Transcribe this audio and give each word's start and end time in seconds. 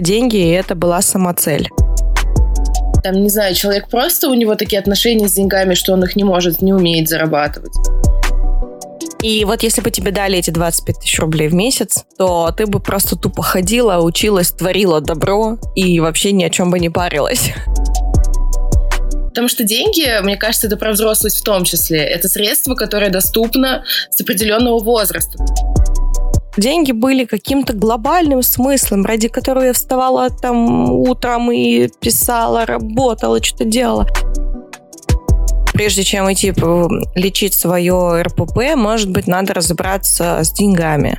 деньги 0.00 0.36
и 0.36 0.50
это 0.50 0.74
была 0.74 1.02
самоцель. 1.02 1.68
Там, 3.02 3.22
не 3.22 3.30
знаю, 3.30 3.54
человек 3.54 3.88
просто 3.88 4.28
у 4.28 4.34
него 4.34 4.56
такие 4.56 4.78
отношения 4.78 5.28
с 5.28 5.32
деньгами, 5.32 5.74
что 5.74 5.92
он 5.92 6.04
их 6.04 6.16
не 6.16 6.24
может, 6.24 6.60
не 6.60 6.72
умеет 6.72 7.08
зарабатывать. 7.08 7.72
И 9.22 9.44
вот 9.44 9.62
если 9.62 9.82
бы 9.82 9.90
тебе 9.90 10.12
дали 10.12 10.38
эти 10.38 10.50
25 10.50 11.00
тысяч 11.00 11.18
рублей 11.18 11.48
в 11.48 11.54
месяц, 11.54 12.04
то 12.16 12.52
ты 12.56 12.66
бы 12.66 12.80
просто 12.80 13.16
тупо 13.16 13.42
ходила, 13.42 13.98
училась, 13.98 14.50
творила 14.50 15.00
добро 15.00 15.58
и 15.74 16.00
вообще 16.00 16.32
ни 16.32 16.42
о 16.44 16.50
чем 16.50 16.70
бы 16.70 16.78
не 16.78 16.88
парилась. 16.88 17.52
Потому 19.28 19.48
что 19.48 19.62
деньги, 19.62 20.22
мне 20.22 20.36
кажется, 20.36 20.66
это 20.66 20.76
про 20.76 20.92
взрослость 20.92 21.38
в 21.38 21.44
том 21.44 21.64
числе. 21.64 22.00
Это 22.00 22.28
средство, 22.28 22.74
которое 22.74 23.10
доступно 23.10 23.84
с 24.10 24.20
определенного 24.20 24.78
возраста. 24.80 25.38
Деньги 26.60 26.92
были 26.92 27.24
каким-то 27.24 27.72
глобальным 27.72 28.42
смыслом, 28.42 29.06
ради 29.06 29.28
которого 29.28 29.64
я 29.64 29.72
вставала 29.72 30.28
там 30.28 30.92
утром 30.92 31.50
и 31.50 31.88
писала, 32.00 32.66
работала, 32.66 33.42
что-то 33.42 33.64
делала 33.64 34.06
прежде 35.72 36.04
чем 36.04 36.30
идти 36.30 36.52
лечить 37.14 37.54
свое 37.54 38.20
РПП, 38.20 38.76
может 38.76 39.10
быть, 39.10 39.26
надо 39.26 39.54
разобраться 39.54 40.40
с 40.44 40.52
деньгами. 40.52 41.16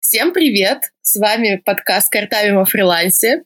Всем 0.00 0.32
привет! 0.32 0.78
С 1.02 1.20
вами 1.20 1.62
подкаст 1.64 2.10
«Картавим 2.10 2.58
о 2.58 2.64
фрилансе». 2.64 3.44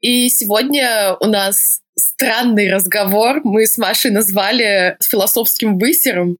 И 0.00 0.28
сегодня 0.30 1.14
у 1.20 1.26
нас 1.26 1.82
странный 2.00 2.72
разговор. 2.72 3.40
Мы 3.44 3.66
с 3.66 3.78
Машей 3.78 4.10
назвали 4.10 4.96
философским 5.00 5.78
высером. 5.78 6.36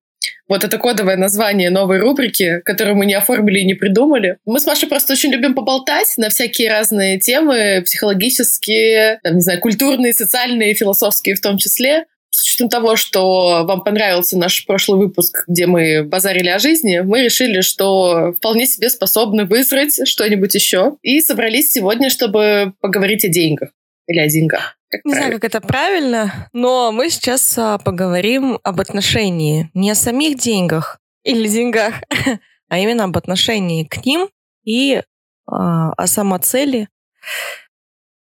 Вот 0.49 0.65
это 0.65 0.79
кодовое 0.79 1.17
название 1.17 1.71
новой 1.71 1.99
рубрики, 2.01 2.61
которую 2.65 2.97
мы 2.97 3.07
не 3.07 3.15
оформили 3.15 3.61
и 3.61 3.67
не 3.67 3.75
придумали. 3.75 4.39
Мы 4.45 4.59
с 4.59 4.67
Машей 4.67 4.89
просто 4.89 5.13
очень 5.13 5.31
любим 5.31 5.55
поболтать 5.55 6.15
на 6.17 6.29
всякие 6.29 6.71
разные 6.71 7.19
темы, 7.19 7.83
психологические, 7.85 9.21
там, 9.23 9.37
не 9.37 9.41
знаю, 9.43 9.61
культурные, 9.61 10.13
социальные, 10.13 10.75
философские 10.75 11.37
в 11.37 11.41
том 11.41 11.57
числе. 11.57 12.07
С 12.31 12.45
учетом 12.45 12.69
того, 12.69 12.97
что 12.97 13.65
вам 13.65 13.83
понравился 13.83 14.39
наш 14.39 14.65
прошлый 14.65 14.99
выпуск, 14.99 15.45
где 15.49 15.67
мы 15.67 16.05
базарили 16.05 16.49
о 16.49 16.59
жизни, 16.59 17.01
мы 17.01 17.23
решили, 17.23 17.61
что 17.61 18.33
вполне 18.39 18.67
себе 18.67 18.89
способны 18.89 19.45
вызрать 19.45 20.07
что-нибудь 20.09 20.55
еще. 20.55 20.97
И 21.03 21.21
собрались 21.21 21.73
сегодня, 21.73 22.09
чтобы 22.09 22.73
поговорить 22.81 23.25
о 23.25 23.29
деньгах. 23.29 23.71
Или 24.11 24.19
о 24.19 24.29
деньгах. 24.29 24.77
Как 24.89 25.05
не 25.05 25.15
знаю, 25.15 25.33
как 25.35 25.45
это 25.45 25.61
правильно, 25.61 26.49
но 26.53 26.91
мы 26.91 27.11
сейчас 27.11 27.57
а, 27.57 27.79
поговорим 27.79 28.59
об 28.65 28.81
отношении. 28.81 29.71
Не 29.73 29.93
о 29.93 29.95
самих 29.95 30.37
деньгах 30.37 30.99
или 31.23 31.47
деньгах, 31.47 31.95
а 32.69 32.79
именно 32.79 33.05
об 33.05 33.17
отношении 33.17 33.85
к 33.85 34.05
ним 34.05 34.29
и 34.65 35.01
а, 35.47 35.93
о 35.93 36.07
самоцели 36.09 36.89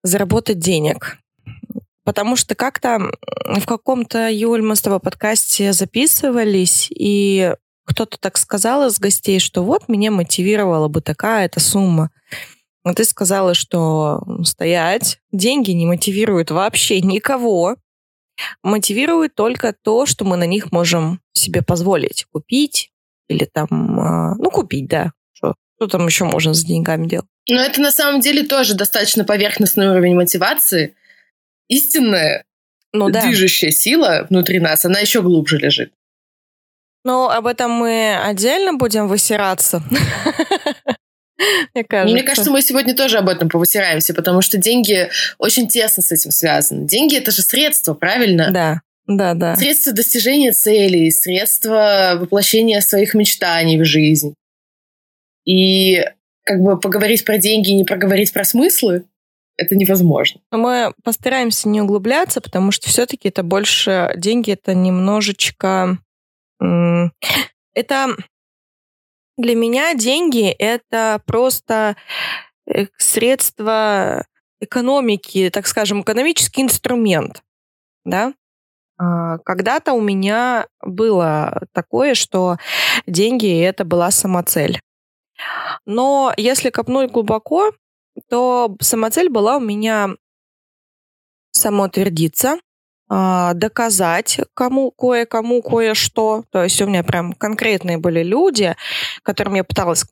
заработать 0.02 0.58
денег. 0.58 1.18
Потому 2.02 2.34
что 2.34 2.56
как-то 2.56 3.12
в 3.44 3.64
каком-то, 3.64 4.28
Юль, 4.28 4.62
мы 4.62 4.74
с 4.74 4.82
тобой 4.82 4.98
подкасте 4.98 5.72
записывались, 5.72 6.88
и 6.90 7.54
кто-то 7.84 8.18
так 8.18 8.36
сказал 8.36 8.88
из 8.88 8.98
гостей, 8.98 9.38
что 9.38 9.62
вот 9.62 9.88
меня 9.88 10.10
мотивировала 10.10 10.88
бы 10.88 11.02
такая-то 11.02 11.60
сумма. 11.60 12.10
Но 12.88 12.94
ты 12.94 13.04
сказала, 13.04 13.52
что 13.52 14.22
стоять, 14.44 15.18
деньги 15.30 15.72
не 15.72 15.84
мотивируют 15.84 16.50
вообще 16.50 17.02
никого. 17.02 17.76
Мотивирует 18.62 19.34
только 19.34 19.74
то, 19.74 20.06
что 20.06 20.24
мы 20.24 20.38
на 20.38 20.44
них 20.44 20.72
можем 20.72 21.20
себе 21.34 21.60
позволить 21.60 22.24
купить 22.32 22.90
или 23.28 23.44
там, 23.44 24.00
а, 24.00 24.34
ну, 24.36 24.50
купить, 24.50 24.86
да. 24.86 25.12
Что, 25.34 25.54
что 25.76 25.88
там 25.88 26.06
еще 26.06 26.24
можно 26.24 26.54
с 26.54 26.64
деньгами 26.64 27.06
делать? 27.06 27.26
Но 27.46 27.60
это 27.60 27.82
на 27.82 27.90
самом 27.90 28.22
деле 28.22 28.44
тоже 28.44 28.72
достаточно 28.74 29.22
поверхностный 29.22 29.90
уровень 29.90 30.14
мотивации. 30.14 30.94
Истинная 31.68 32.46
ну, 32.94 33.10
да. 33.10 33.20
движущая 33.20 33.70
сила 33.70 34.26
внутри 34.30 34.60
нас, 34.60 34.86
она 34.86 35.00
еще 35.00 35.20
глубже 35.20 35.58
лежит. 35.58 35.92
Ну, 37.04 37.28
об 37.28 37.46
этом 37.46 37.70
мы 37.70 38.16
отдельно 38.16 38.78
будем 38.78 39.08
высираться. 39.08 39.82
Мне 41.74 41.84
кажется. 41.84 42.14
Мне 42.14 42.22
кажется, 42.22 42.50
мы 42.50 42.62
сегодня 42.62 42.94
тоже 42.94 43.18
об 43.18 43.28
этом 43.28 43.48
повытираемся, 43.48 44.14
потому 44.14 44.40
что 44.42 44.58
деньги 44.58 45.08
очень 45.38 45.68
тесно 45.68 46.02
с 46.02 46.12
этим 46.12 46.30
связаны. 46.30 46.86
Деньги 46.86 47.16
это 47.16 47.30
же 47.30 47.42
средство, 47.42 47.94
правильно? 47.94 48.50
Да. 48.50 48.80
Да, 49.06 49.32
да. 49.32 49.56
Средство 49.56 49.92
достижения 49.92 50.52
целей, 50.52 51.10
средство 51.10 52.18
воплощения 52.20 52.80
своих 52.82 53.14
мечтаний 53.14 53.80
в 53.80 53.84
жизнь. 53.84 54.34
И 55.46 56.04
как 56.44 56.60
бы 56.60 56.78
поговорить 56.78 57.24
про 57.24 57.38
деньги 57.38 57.70
и 57.70 57.74
не 57.74 57.84
проговорить 57.84 58.34
про 58.34 58.44
смыслы, 58.44 59.04
это 59.56 59.76
невозможно. 59.76 60.40
Но 60.52 60.58
мы 60.58 60.92
постараемся 61.02 61.68
не 61.70 61.80
углубляться, 61.80 62.42
потому 62.42 62.70
что 62.70 62.88
все-таки 62.88 63.28
это 63.28 63.42
больше 63.42 64.12
деньги, 64.16 64.52
это 64.52 64.74
немножечко... 64.74 65.98
Это 67.74 68.16
для 69.38 69.54
меня 69.54 69.94
деньги— 69.94 70.48
это 70.58 71.22
просто 71.24 71.96
э, 72.66 72.86
средство 72.98 74.26
экономики, 74.60 75.50
так 75.50 75.66
скажем, 75.66 76.02
экономический 76.02 76.62
инструмент, 76.62 77.42
да. 78.04 78.34
А, 78.98 79.38
когда-то 79.38 79.92
у 79.92 80.00
меня 80.00 80.66
было 80.82 81.62
такое, 81.72 82.14
что 82.14 82.56
деньги— 83.06 83.60
это 83.62 83.84
была 83.84 84.10
самоцель. 84.10 84.80
Но 85.86 86.34
если 86.36 86.70
копнуть 86.70 87.12
глубоко, 87.12 87.72
то 88.28 88.76
самоцель 88.80 89.30
была 89.30 89.58
у 89.58 89.60
меня 89.60 90.10
самоутвердиться, 91.52 92.58
доказать 93.08 94.40
кому 94.54 94.90
кое-кому 94.90 95.62
кое-что. 95.62 96.44
То 96.50 96.64
есть 96.64 96.80
у 96.82 96.86
меня 96.86 97.02
прям 97.02 97.32
конкретные 97.32 97.98
были 97.98 98.22
люди, 98.22 98.76
которым 99.22 99.54
я 99.54 99.64
пыталась 99.64 100.04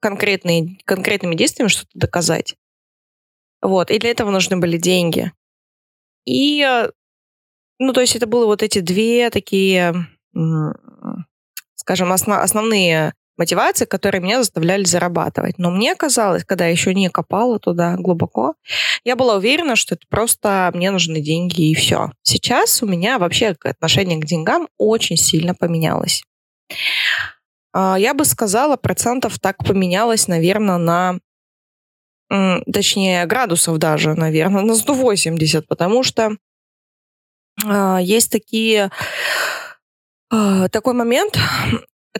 конкретные, 0.00 0.78
конкретными 0.84 1.34
действиями 1.34 1.68
что-то 1.68 1.90
доказать. 1.94 2.54
Вот. 3.62 3.90
И 3.90 3.98
для 3.98 4.10
этого 4.10 4.30
нужны 4.30 4.58
были 4.58 4.76
деньги. 4.76 5.32
И, 6.24 6.64
ну, 7.78 7.92
то 7.92 8.00
есть 8.00 8.14
это 8.14 8.26
было 8.26 8.46
вот 8.46 8.62
эти 8.62 8.80
две 8.80 9.30
такие, 9.30 9.94
скажем, 11.74 12.12
основ, 12.12 12.38
основные 12.40 13.14
мотивации, 13.36 13.84
которые 13.84 14.20
меня 14.20 14.38
заставляли 14.38 14.84
зарабатывать. 14.84 15.58
Но 15.58 15.70
мне 15.70 15.94
казалось, 15.94 16.44
когда 16.44 16.66
я 16.66 16.70
еще 16.70 16.94
не 16.94 17.08
копала 17.08 17.58
туда 17.58 17.96
глубоко, 17.96 18.54
я 19.04 19.16
была 19.16 19.36
уверена, 19.36 19.76
что 19.76 19.94
это 19.94 20.06
просто 20.08 20.70
мне 20.74 20.90
нужны 20.90 21.20
деньги 21.20 21.70
и 21.70 21.74
все. 21.74 22.10
Сейчас 22.22 22.82
у 22.82 22.86
меня 22.86 23.18
вообще 23.18 23.54
отношение 23.64 24.18
к 24.18 24.26
деньгам 24.26 24.68
очень 24.78 25.16
сильно 25.16 25.54
поменялось. 25.54 26.22
А, 27.72 27.96
я 27.98 28.14
бы 28.14 28.24
сказала, 28.24 28.76
процентов 28.76 29.38
так 29.38 29.58
поменялось, 29.64 30.28
наверное, 30.28 30.78
на 30.78 31.18
точнее, 32.28 33.24
градусов 33.26 33.78
даже, 33.78 34.14
наверное, 34.14 34.62
на 34.62 34.74
180, 34.74 35.68
потому 35.68 36.02
что 36.02 36.36
э, 37.64 37.98
есть 38.02 38.32
такие 38.32 38.90
э, 40.32 40.68
такой 40.70 40.94
момент, 40.94 41.38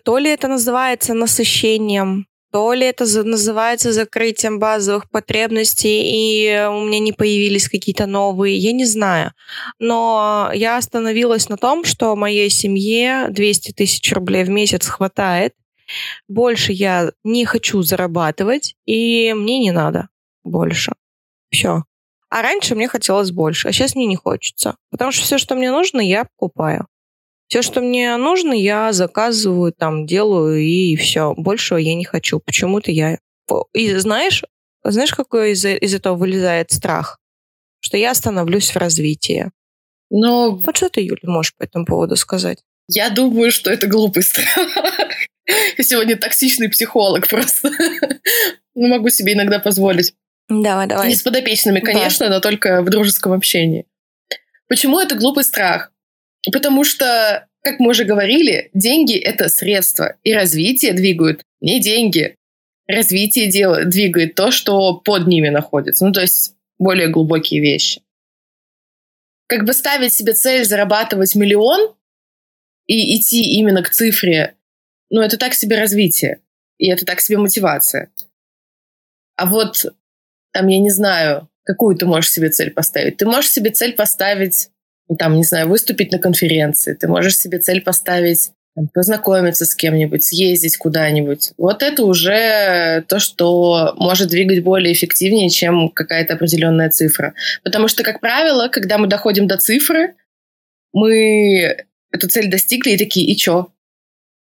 то 0.02 0.18
ли 0.18 0.30
это 0.30 0.48
называется 0.48 1.14
насыщением, 1.14 2.26
то 2.52 2.72
ли 2.72 2.86
это 2.86 3.04
называется 3.24 3.92
закрытием 3.92 4.58
базовых 4.58 5.10
потребностей, 5.10 6.02
и 6.04 6.66
у 6.68 6.84
меня 6.84 7.00
не 7.00 7.12
появились 7.12 7.68
какие-то 7.68 8.06
новые, 8.06 8.56
я 8.56 8.72
не 8.72 8.84
знаю. 8.86 9.32
Но 9.78 10.50
я 10.54 10.78
остановилась 10.78 11.48
на 11.48 11.56
том, 11.56 11.84
что 11.84 12.16
моей 12.16 12.48
семье 12.48 13.26
200 13.28 13.72
тысяч 13.72 14.10
рублей 14.12 14.44
в 14.44 14.48
месяц 14.48 14.86
хватает. 14.86 15.54
Больше 16.28 16.72
я 16.72 17.12
не 17.24 17.44
хочу 17.44 17.82
зарабатывать, 17.82 18.74
и 18.86 19.34
мне 19.34 19.59
не 19.59 19.71
надо 19.71 20.09
больше. 20.42 20.92
Все. 21.50 21.84
А 22.28 22.42
раньше 22.42 22.74
мне 22.74 22.88
хотелось 22.88 23.30
больше, 23.30 23.68
а 23.68 23.72
сейчас 23.72 23.94
мне 23.94 24.06
не 24.06 24.16
хочется. 24.16 24.76
Потому 24.91 25.12
что 25.12 25.24
все, 25.24 25.38
что 25.38 25.54
мне 25.54 25.71
нужно, 25.71 26.00
я 26.00 26.24
покупаю. 26.24 26.86
Все, 27.48 27.63
что 27.63 27.81
мне 27.81 28.16
нужно, 28.16 28.53
я 28.53 28.93
заказываю, 28.93 29.72
там, 29.72 30.07
делаю, 30.07 30.60
и 30.60 30.97
все. 30.97 31.34
Большего 31.37 31.78
я 31.78 31.95
не 31.95 32.04
хочу. 32.04 32.41
Почему-то 32.41 32.91
я... 32.91 33.19
И 33.72 33.95
знаешь, 33.95 34.43
знаешь, 34.83 35.15
какой 35.15 35.53
из, 35.53 35.65
из 35.65 35.95
этого 35.95 36.16
вылезает 36.16 36.72
страх? 36.72 37.19
Что 37.81 37.97
я 37.97 38.10
остановлюсь 38.10 38.71
в 38.71 38.77
развитии. 38.77 39.51
Но... 40.10 40.57
Вот 40.57 40.77
что 40.77 40.89
ты, 40.89 41.01
Юля, 41.01 41.21
можешь 41.25 41.54
по 41.57 41.63
этому 41.63 41.84
поводу 41.84 42.16
сказать? 42.16 42.59
Я 42.89 43.10
думаю, 43.10 43.51
что 43.51 43.71
это 43.71 43.87
глупый 43.87 44.22
страх. 44.22 44.48
Я 45.78 45.84
сегодня 45.84 46.16
токсичный 46.16 46.69
психолог 46.69 47.28
просто. 47.28 47.71
Ну, 48.78 48.89
могу 48.89 49.09
себе 49.09 49.33
иногда 49.33 49.59
позволить. 49.59 50.13
Давай, 50.51 50.87
давай. 50.87 51.09
Не 51.09 51.15
с 51.15 51.22
подопечными, 51.22 51.81
конечно, 51.81 52.27
да. 52.27 52.34
но 52.34 52.41
только 52.41 52.83
в 52.83 52.91
дружеском 52.91 53.33
общении. 53.33 53.87
Почему 54.69 55.01
это 55.01 55.15
глупый 55.15 55.45
страх? 55.45 55.93
Потому 56.53 56.84
что 56.84 57.48
как 57.66 57.81
мы 57.81 57.91
уже 57.91 58.04
говорили, 58.04 58.71
деньги— 58.75 59.16
это 59.19 59.48
средства, 59.48 60.15
и 60.22 60.33
развитие 60.33 60.93
двигают 60.93 61.43
не 61.60 61.81
деньги. 61.81 62.37
Развитие 62.87 63.51
делает, 63.51 63.89
двигает 63.89 64.37
то, 64.37 64.53
что 64.53 64.95
под 64.98 65.27
ними 65.27 65.48
находится. 65.48 66.07
Ну, 66.07 66.13
то 66.13 66.21
есть 66.21 66.54
более 66.78 67.09
глубокие 67.09 67.60
вещи. 67.60 68.03
Как 69.48 69.65
бы 69.65 69.72
ставить 69.72 70.15
себе 70.15 70.33
цель 70.34 70.65
зарабатывать 70.65 71.34
миллион 71.34 71.97
и 72.87 73.19
идти 73.19 73.59
именно 73.59 73.83
к 73.83 73.91
цифре, 73.91 74.54
ну, 75.10 75.21
это 75.21 75.37
так 75.37 75.53
себе 75.54 75.77
развитие. 75.77 76.41
И 76.78 76.89
это 76.89 77.04
так 77.04 77.21
себе 77.21 77.39
мотивация. 77.39 78.13
А 79.34 79.47
вот 79.47 79.87
там, 80.53 80.69
я 80.69 80.78
не 80.78 80.91
знаю, 80.91 81.48
какую 81.65 81.97
ты 81.97 82.07
можешь 82.07 82.31
себе 82.31 82.51
цель 82.51 82.71
поставить. 82.71 83.16
Ты 83.16 83.27
можешь 83.27 83.51
себе 83.51 83.71
цель 83.71 83.95
поставить, 83.95 84.71
там, 85.18 85.36
не 85.36 85.44
знаю, 85.44 85.68
выступить 85.68 86.12
на 86.12 86.18
конференции. 86.18 86.94
Ты 86.94 87.08
можешь 87.08 87.38
себе 87.38 87.58
цель 87.58 87.80
поставить 87.80 88.50
там, 88.74 88.88
познакомиться 88.88 89.64
с 89.64 89.74
кем-нибудь, 89.74 90.24
съездить 90.24 90.76
куда-нибудь. 90.76 91.53
Вот 91.56 91.82
это 91.82 92.04
уже 92.04 93.04
то, 93.08 93.18
что 93.18 93.94
может 93.97 94.28
двигать 94.28 94.62
более 94.62 94.92
эффективнее, 94.92 95.48
чем 95.48 95.88
какая-то 95.88 96.34
определенная 96.34 96.91
цифра. 96.91 97.34
Потому 97.64 97.88
что, 97.88 98.03
как 98.03 98.20
правило, 98.20 98.68
когда 98.68 98.98
мы 98.98 99.06
доходим 99.06 99.47
до 99.47 99.56
цифры, 99.56 100.14
мы 100.92 101.86
эту 102.12 102.28
цель 102.28 102.50
достигли 102.50 102.92
и 102.92 102.98
такие, 102.98 103.26
и 103.26 103.36
чё? 103.36 103.68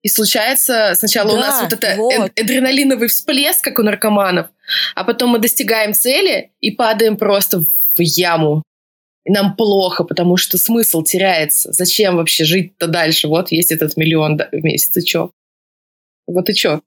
И 0.03 0.08
случается 0.08 0.94
сначала 0.97 1.31
да, 1.31 1.37
у 1.37 1.38
нас 1.38 1.62
вот 1.62 1.73
это 1.73 1.94
вот. 1.97 2.32
адреналиновый 2.38 3.08
всплеск, 3.08 3.62
как 3.62 3.79
у 3.79 3.82
наркоманов, 3.82 4.49
а 4.94 5.05
потом 5.05 5.31
мы 5.31 5.38
достигаем 5.38 5.94
цели 5.94 6.50
и 6.61 6.73
падаем 6.73 7.17
просто 7.17 7.61
в 7.61 8.00
яму. 8.00 8.62
И 9.25 9.31
нам 9.31 9.55
плохо, 9.57 10.05
потому 10.05 10.37
что 10.37 10.59
смысл 10.59 11.03
теряется. 11.03 11.73
Зачем 11.73 12.17
вообще 12.17 12.45
жить-то 12.45 12.89
дальше? 12.89 13.29
Вот 13.29 13.53
есть 13.53 13.71
этот 13.71 13.97
миллион 13.97 14.39
в 14.39 14.65
месяц, 14.65 14.97
и 14.97 15.05
чё? 15.05 15.31
Вот 16.27 16.49
и 16.51 16.55
чё? 16.55 16.81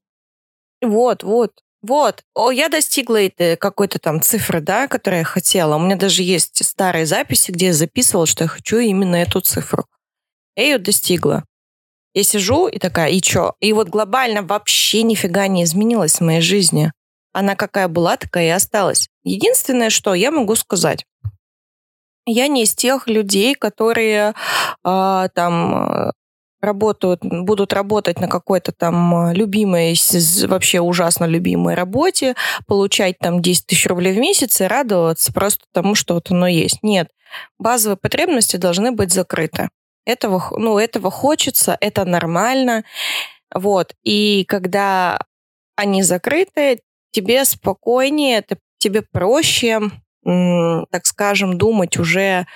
Вот, 0.81 1.23
вот. 1.23 1.51
Вот, 1.81 2.23
О, 2.33 2.49
я 2.49 2.67
достигла 2.67 3.21
этой 3.21 3.55
какой-то 3.57 3.99
там 3.99 4.19
цифры, 4.19 4.59
да, 4.59 4.87
которую 4.87 5.19
я 5.19 5.23
хотела. 5.23 5.75
У 5.75 5.79
меня 5.79 5.95
даже 5.95 6.23
есть 6.23 6.65
старые 6.65 7.05
записи, 7.05 7.51
где 7.51 7.67
я 7.67 7.73
записывала, 7.73 8.25
что 8.25 8.45
я 8.45 8.47
хочу 8.47 8.79
именно 8.79 9.15
эту 9.17 9.39
цифру. 9.39 9.85
Я 10.55 10.63
ее 10.63 10.77
достигла. 10.79 11.43
Я 12.15 12.23
сижу 12.23 12.67
и 12.67 12.79
такая, 12.79 13.11
и 13.11 13.21
чё? 13.21 13.53
И 13.59 13.71
вот 13.71 13.89
глобально 13.89 14.41
вообще 14.41 15.03
нифига 15.03 15.47
не 15.47 15.63
изменилась 15.63 16.15
в 16.15 16.21
моей 16.21 16.41
жизни. 16.41 16.91
Она 17.33 17.55
какая 17.55 17.87
была, 17.87 18.17
такая 18.17 18.47
и 18.47 18.49
осталась. 18.49 19.07
Единственное, 19.23 19.91
что 19.91 20.15
я 20.15 20.31
могу 20.31 20.55
сказать. 20.55 21.05
Я 22.25 22.47
не 22.47 22.63
из 22.63 22.73
тех 22.73 23.07
людей, 23.07 23.55
которые 23.55 24.33
а, 24.83 25.27
там 25.29 26.11
работают, 26.65 27.21
будут 27.23 27.71
работать 27.73 28.19
на 28.19 28.27
какой-то 28.27 28.71
там 28.71 29.31
любимой, 29.31 29.95
вообще 30.47 30.81
ужасно 30.81 31.25
любимой 31.25 31.75
работе, 31.75 32.35
получать 32.67 33.19
там 33.19 33.41
10 33.41 33.67
тысяч 33.67 33.85
рублей 33.87 34.13
в 34.13 34.17
месяц 34.17 34.59
и 34.61 34.65
радоваться 34.65 35.31
просто 35.31 35.65
тому, 35.71 35.95
что 35.95 36.15
вот 36.15 36.31
оно 36.31 36.47
есть. 36.47 36.79
Нет, 36.81 37.09
базовые 37.59 37.97
потребности 37.97 38.57
должны 38.57 38.91
быть 38.91 39.13
закрыты. 39.13 39.69
Этого, 40.05 40.43
ну, 40.51 40.77
этого 40.77 41.09
хочется, 41.09 41.77
это 41.79 42.05
нормально. 42.05 42.83
Вот. 43.53 43.93
И 44.03 44.45
когда 44.47 45.19
они 45.75 46.03
закрыты, 46.03 46.81
тебе 47.11 47.45
спокойнее, 47.45 48.43
тебе 48.77 49.01
проще, 49.01 49.81
так 50.25 51.05
скажем, 51.05 51.57
думать 51.57 51.97
уже 51.97 52.47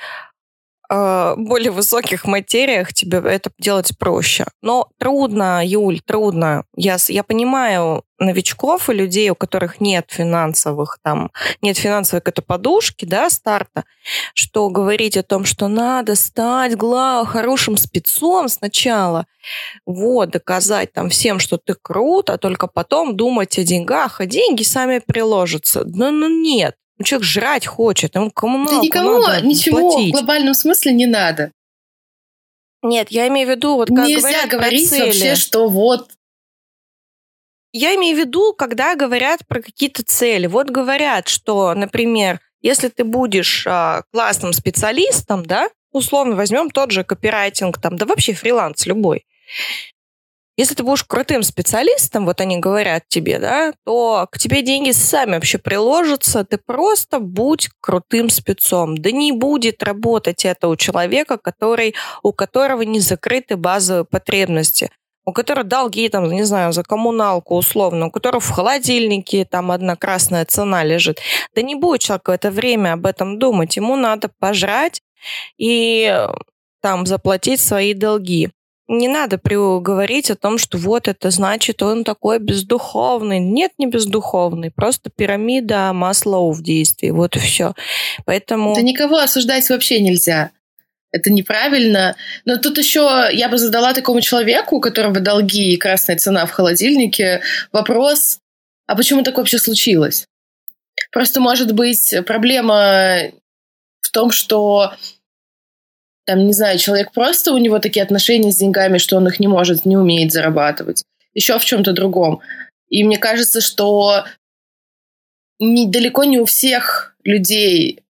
э, 0.90 1.36
более 1.38 1.72
высоких 1.72 2.26
материях 2.26 2.94
тебе 2.94 3.20
это 3.20 3.52
делать 3.60 3.98
проще. 3.98 4.46
Но 4.62 4.90
трудно, 4.98 5.66
Юль, 5.66 6.02
трудно. 6.02 6.64
Я, 6.76 6.98
я 7.08 7.24
понимаю 7.24 8.04
новичков 8.18 8.90
и 8.90 8.94
людей, 8.94 9.30
у 9.30 9.36
которых 9.36 9.80
нет 9.80 10.08
финансовых, 10.10 10.98
там, 11.02 11.32
нет 11.62 11.78
финансовой 11.78 12.22
какой-то 12.22 12.42
подушки, 12.42 13.06
да, 13.06 13.30
старта, 13.30 13.86
что 14.34 14.70
говорить 14.70 15.16
о 15.16 15.24
том, 15.24 15.46
что 15.46 15.68
надо 15.68 16.16
стать 16.16 16.76
глав, 16.76 17.28
хорошим 17.30 17.78
спецом 17.78 18.50
сначала, 18.50 19.26
вот, 19.86 20.32
доказать 20.32 20.92
там 20.92 21.10
всем, 21.10 21.40
что 21.40 21.58
ты 21.58 21.76
крут, 21.82 22.30
а 22.30 22.38
только 22.38 22.68
потом 22.68 23.16
думать 23.16 23.58
о 23.58 23.64
деньгах, 23.64 24.20
а 24.20 24.26
деньги 24.26 24.64
сами 24.64 25.00
приложатся. 25.00 25.84
Ну, 25.86 26.12
ну 26.12 26.28
нет, 26.28 26.76
ну, 27.00 27.06
человек 27.06 27.26
жрать 27.26 27.66
хочет, 27.66 28.16
ему 28.16 28.30
коммуналку 28.30 28.76
Да 28.76 28.82
никому 28.82 29.20
надо 29.20 29.46
ничего 29.46 29.90
платить. 29.92 30.10
в 30.10 30.18
глобальном 30.18 30.54
смысле 30.54 30.92
не 30.92 31.06
надо. 31.06 31.52
Нет, 32.82 33.10
я 33.10 33.28
имею 33.30 33.48
в 33.48 33.52
виду, 33.52 33.76
вот 33.76 33.88
как 33.88 34.08
Нельзя 34.08 34.48
говорить 34.48 34.90
цели. 34.90 35.06
вообще, 35.06 35.36
что 35.36 35.68
вот... 35.68 36.12
Я 37.72 37.96
имею 37.96 38.18
в 38.18 38.20
виду, 38.20 38.54
когда 38.54 38.96
говорят 38.96 39.46
про 39.48 39.62
какие-то 39.62 40.04
цели. 40.04 40.48
Вот 40.48 40.70
говорят, 40.70 41.28
что, 41.28 41.74
например, 41.74 42.40
если 42.62 42.88
ты 42.90 43.04
будешь 43.04 43.66
а, 43.68 44.04
классным 44.12 44.54
специалистом, 44.54 45.46
да, 45.46 45.70
условно 45.92 46.36
возьмем 46.36 46.70
тот 46.72 46.92
же 46.92 47.04
копирайтинг, 47.04 47.80
там, 47.80 47.96
да 47.96 48.06
вообще 48.06 48.34
фриланс 48.34 48.86
любой, 48.86 49.26
если 50.60 50.76
ты 50.76 50.84
будешь 50.84 51.06
крутым 51.06 51.42
специалистом, 51.42 52.26
вот 52.26 52.42
они 52.42 52.58
говорят 52.58 53.04
тебе, 53.08 53.40
да, 53.40 53.72
то 53.86 54.28
к 54.30 54.38
тебе 54.38 54.62
деньги 54.62 54.92
сами 54.92 55.36
вообще 55.36 55.58
приложатся, 55.58 56.44
ты 56.44 56.58
просто 56.58 57.20
будь 57.22 57.70
крутым 57.80 58.30
спецом. 58.30 58.98
Да 58.98 59.10
не 59.12 59.32
будет 59.32 59.82
работать 59.82 60.44
это 60.44 60.68
у 60.68 60.76
человека, 60.76 61.38
который, 61.38 61.96
у 62.24 62.34
которого 62.34 62.82
не 62.82 63.00
закрыты 63.00 63.56
базовые 63.56 64.04
потребности 64.04 64.92
у 65.26 65.32
которого 65.32 65.64
долги, 65.64 66.10
там, 66.10 66.30
не 66.32 66.44
знаю, 66.44 66.74
за 66.74 66.82
коммуналку 66.82 67.56
условно, 67.56 68.08
у 68.08 68.12
которого 68.12 68.42
в 68.42 68.50
холодильнике 68.50 69.46
там 69.46 69.70
одна 69.70 69.96
красная 69.96 70.44
цена 70.44 70.84
лежит. 70.84 71.20
Да 71.54 71.62
не 71.62 71.76
будет 71.76 72.02
человек 72.02 72.28
в 72.28 72.32
это 72.32 72.50
время 72.50 72.94
об 72.94 73.06
этом 73.06 73.38
думать. 73.38 73.78
Ему 73.78 73.96
надо 73.96 74.32
пожрать 74.40 75.02
и 75.58 76.12
э, 76.12 76.28
там 76.82 77.06
заплатить 77.06 77.62
свои 77.62 77.94
долги 77.94 78.50
не 78.90 79.08
надо 79.08 79.40
говорить 79.40 80.32
о 80.32 80.36
том, 80.36 80.58
что 80.58 80.78
вот 80.78 81.08
это 81.08 81.30
значит, 81.30 81.82
он 81.84 82.04
такой 82.04 82.40
бездуховный. 82.40 83.40
Нет, 83.40 83.72
не 83.78 83.86
бездуховный, 83.86 84.72
просто 84.72 85.10
пирамида 85.10 85.94
Маслоу 85.94 86.52
в 86.52 86.64
действии, 86.64 87.12
вот 87.12 87.36
и 87.36 87.40
все. 87.40 87.76
Поэтому... 88.26 88.76
Да 88.76 88.82
никого 88.82 89.18
осуждать 89.18 89.70
вообще 89.70 90.02
нельзя. 90.02 90.50
Это 91.12 91.32
неправильно. 91.32 92.16
Но 92.46 92.58
тут 92.58 92.78
еще 92.80 93.30
я 93.32 93.48
бы 93.48 93.58
задала 93.58 93.94
такому 93.94 94.22
человеку, 94.22 94.78
у 94.78 94.82
которого 94.82 95.20
долги 95.20 95.74
и 95.74 95.78
красная 95.78 96.18
цена 96.18 96.46
в 96.46 96.52
холодильнике, 96.52 97.42
вопрос, 97.72 98.40
а 98.88 98.96
почему 98.96 99.24
так 99.24 99.38
вообще 99.38 99.60
случилось? 99.60 100.28
Просто, 101.12 101.40
может 101.40 101.74
быть, 101.74 102.14
проблема 102.26 103.32
в 104.02 104.12
том, 104.12 104.32
что 104.32 104.94
там, 106.30 106.46
не 106.46 106.54
знаю, 106.54 106.78
человек 106.78 107.12
просто, 107.12 107.54
у 107.54 107.58
него 107.58 107.80
такие 107.80 108.04
отношения 108.04 108.52
с 108.52 108.58
деньгами, 108.58 109.00
что 109.00 109.18
он 109.18 109.28
их 109.28 109.40
не 109.40 109.48
может, 109.48 109.84
не 109.84 109.98
умеет 109.98 110.32
зарабатывать. 110.32 111.02
Еще 111.34 111.58
в 111.58 111.66
чем-то 111.66 111.92
другом. 111.92 112.42
И 112.88 113.04
мне 113.04 113.18
кажется, 113.18 113.62
что 113.62 114.26
не, 115.58 115.88
далеко 115.88 116.26
не 116.26 116.38
у 116.38 116.46
всех 116.46 117.16
людей 117.24 118.04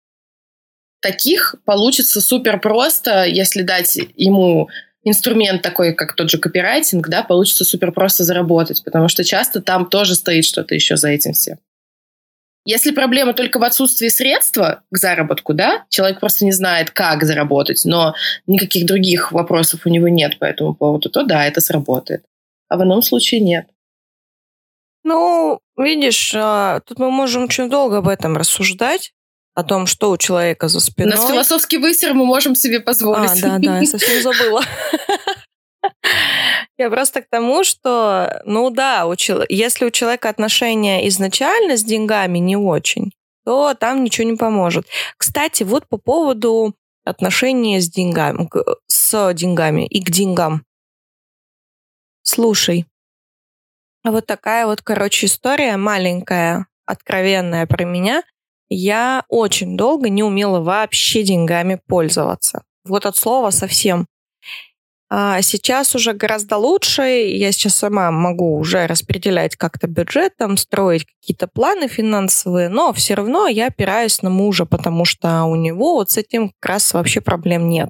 таких 1.01 1.55
получится 1.65 2.21
супер 2.21 2.59
просто, 2.59 3.25
если 3.25 3.63
дать 3.63 3.97
ему 4.17 4.69
инструмент 5.05 5.63
такой, 5.63 5.95
как 5.95 6.17
тот 6.17 6.29
же 6.29 6.39
копирайтинг, 6.39 7.09
да, 7.09 7.23
получится 7.23 7.65
супер 7.65 7.93
просто 7.93 8.25
заработать, 8.25 8.83
потому 8.83 9.07
что 9.07 9.23
часто 9.23 9.63
там 9.63 9.89
тоже 9.89 10.17
стоит 10.17 10.45
что-то 10.45 10.75
еще 10.75 10.97
за 10.97 11.11
этим 11.11 11.35
всем. 11.35 11.59
Если 12.65 12.91
проблема 12.91 13.33
только 13.33 13.59
в 13.59 13.65
отсутствии 13.65 14.09
средства 14.09 14.83
к 14.91 14.99
заработку, 14.99 15.55
да, 15.55 15.87
человек 15.89 16.21
просто 16.21 16.45
не 16.45 16.53
знает, 16.53 16.91
как 16.91 17.25
заработать, 17.25 17.83
но 17.85 18.15
никаких 18.47 18.87
других 18.87 19.33
вопросов 19.33 19.87
у 19.87 19.89
него 19.89 20.09
нет 20.09 20.39
по 20.39 20.45
этому 20.45 20.75
поводу, 20.75 21.09
то 21.09 21.23
да, 21.23 21.47
это 21.47 21.61
сработает. 21.61 22.25
А 22.69 22.77
в 22.77 22.83
ином 22.83 23.03
случае 23.03 23.41
нет. 23.41 23.69
Ну, 25.05 25.61
видишь, 25.79 26.33
а, 26.37 26.81
тут 26.81 26.99
мы 26.99 27.11
можем 27.11 27.45
очень 27.45 27.71
долго 27.71 27.99
об 27.99 28.09
этом 28.09 28.37
рассуждать, 28.37 29.13
о 29.59 29.65
том, 29.65 29.87
что 29.87 30.13
у 30.13 30.17
человека 30.17 30.69
за 30.69 30.79
спиной. 30.79 31.15
У 31.15 31.17
нас 31.17 31.29
философский 31.29 31.79
высер 31.79 32.15
мы 32.15 32.25
можем 32.25 32.55
себе 32.55 32.79
позволить. 32.79 33.43
А, 33.43 33.59
да, 33.59 33.59
да, 33.59 33.79
я 33.81 33.87
совсем 33.87 34.23
забыла. 34.23 34.63
Я 36.79 36.91
просто 36.91 37.23
к 37.23 37.29
тому, 37.29 37.65
что, 37.65 38.43
ну 38.45 38.71
да, 38.71 39.07
у, 39.07 39.15
если 39.49 39.85
у 39.85 39.91
человека 39.91 40.29
отношения 40.29 41.07
изначально 41.09 41.77
с 41.77 41.85
деньгами 41.85 42.39
не 42.39 42.57
очень, 42.57 43.13
то 43.45 43.75
там 43.75 44.05
ничего 44.05 44.29
не 44.29 44.37
поможет. 44.37 44.87
Кстати, 45.17 45.63
вот 45.63 45.89
по 45.89 45.97
поводу 45.97 46.75
отношения 47.05 47.81
с 47.81 47.89
деньгами, 47.89 48.49
с 48.87 49.35
деньгами 49.35 49.87
и 49.87 50.03
к 50.05 50.11
деньгам. 50.11 50.65
Слушай, 52.23 52.87
вот 54.05 54.27
такая 54.27 54.67
вот, 54.67 54.83
короче, 54.83 55.27
история 55.27 55.77
маленькая, 55.77 56.67
откровенная 56.87 57.67
про 57.67 57.85
меня. 57.85 58.23
Я 58.69 59.25
очень 59.29 59.77
долго 59.77 60.11
не 60.11 60.23
умела 60.23 60.61
вообще 60.61 61.23
деньгами 61.23 61.81
пользоваться. 61.87 62.63
Вот 62.85 63.07
от 63.07 63.17
слова 63.17 63.51
совсем. 63.51 64.07
А 65.11 65.41
сейчас 65.41 65.95
уже 65.95 66.13
гораздо 66.13 66.59
лучше. 66.59 67.03
Я 67.03 67.51
сейчас 67.53 67.77
сама 67.77 68.11
могу 68.11 68.59
уже 68.59 68.87
распределять 68.87 69.57
как-то 69.57 69.87
бюджет, 69.87 70.37
там, 70.37 70.59
строить 70.59 71.07
какие-то 71.07 71.47
планы 71.47 71.89
финансовые, 71.89 72.69
но 72.69 72.93
все 72.93 73.15
равно 73.15 73.49
я 73.49 73.69
опираюсь 73.69 74.21
на 74.21 74.29
мужа, 74.29 74.67
потому 74.67 75.07
что 75.07 75.45
у 75.45 75.57
него 75.57 75.95
вот 75.95 76.11
с 76.11 76.19
этим 76.19 76.51
как 76.61 76.71
раз 76.71 76.93
вообще 76.93 77.23
проблем 77.23 77.71
нет. 77.71 77.89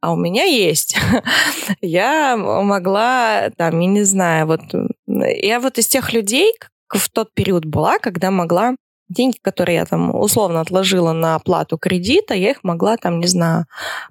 А 0.00 0.12
у 0.12 0.16
меня 0.16 0.44
есть. 0.44 0.96
я 1.82 2.36
могла, 2.36 3.50
там, 3.56 3.78
я 3.80 3.86
не 3.86 4.04
знаю, 4.04 4.46
вот 4.46 4.60
я 5.06 5.60
вот 5.60 5.78
из 5.78 5.86
тех 5.86 6.12
людей 6.14 6.54
в 6.88 7.10
тот 7.10 7.34
период 7.34 7.66
была, 7.66 7.98
когда 7.98 8.30
могла 8.30 8.76
деньги, 9.08 9.36
которые 9.42 9.76
я 9.76 9.84
там 9.84 10.14
условно 10.14 10.60
отложила 10.60 11.12
на 11.12 11.34
оплату 11.34 11.76
кредита, 11.76 12.34
я 12.34 12.52
их 12.52 12.64
могла 12.64 12.96
там, 12.96 13.20
не 13.20 13.26
знаю, 13.26 13.66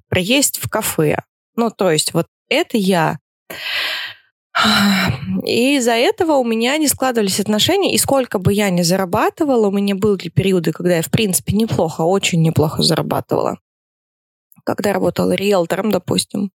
проесть 0.09 0.59
в 0.61 0.69
кафе. 0.69 1.17
Ну, 1.55 1.69
то 1.69 1.91
есть 1.91 2.13
вот 2.13 2.27
это 2.49 2.77
я. 2.77 3.19
И 5.43 5.77
из-за 5.77 5.93
этого 5.93 6.33
у 6.33 6.45
меня 6.45 6.77
не 6.77 6.87
складывались 6.87 7.39
отношения, 7.39 7.93
и 7.93 7.97
сколько 7.97 8.39
бы 8.39 8.53
я 8.53 8.69
ни 8.69 8.83
зарабатывала, 8.83 9.67
у 9.67 9.71
меня 9.71 9.95
были 9.95 10.29
периоды, 10.29 10.71
когда 10.71 10.95
я, 10.95 11.01
в 11.01 11.11
принципе, 11.11 11.53
неплохо, 11.53 12.01
очень 12.01 12.41
неплохо 12.41 12.81
зарабатывала. 12.81 13.59
Когда 14.63 14.93
работала 14.93 15.33
риэлтором, 15.33 15.91
допустим, 15.91 16.51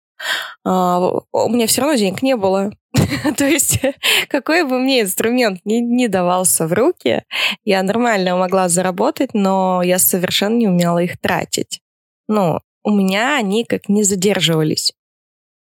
а, 0.64 1.10
у 1.32 1.48
меня 1.48 1.66
все 1.66 1.82
равно 1.82 1.96
денег 1.96 2.22
не 2.22 2.36
было. 2.36 2.72
То 3.36 3.44
есть 3.44 3.80
какой 4.28 4.64
бы 4.64 4.78
мне 4.78 5.02
инструмент 5.02 5.60
ни, 5.64 5.76
ни 5.76 6.06
давался 6.06 6.66
в 6.66 6.72
руки, 6.72 7.24
я 7.64 7.82
нормально 7.82 8.36
могла 8.36 8.68
заработать, 8.68 9.34
но 9.34 9.82
я 9.82 9.98
совершенно 9.98 10.56
не 10.56 10.68
умела 10.68 10.98
их 10.98 11.20
тратить. 11.20 11.80
Ну, 12.28 12.60
у 12.88 12.90
меня 12.90 13.36
они 13.36 13.64
как 13.64 13.90
не 13.90 14.02
задерживались. 14.02 14.94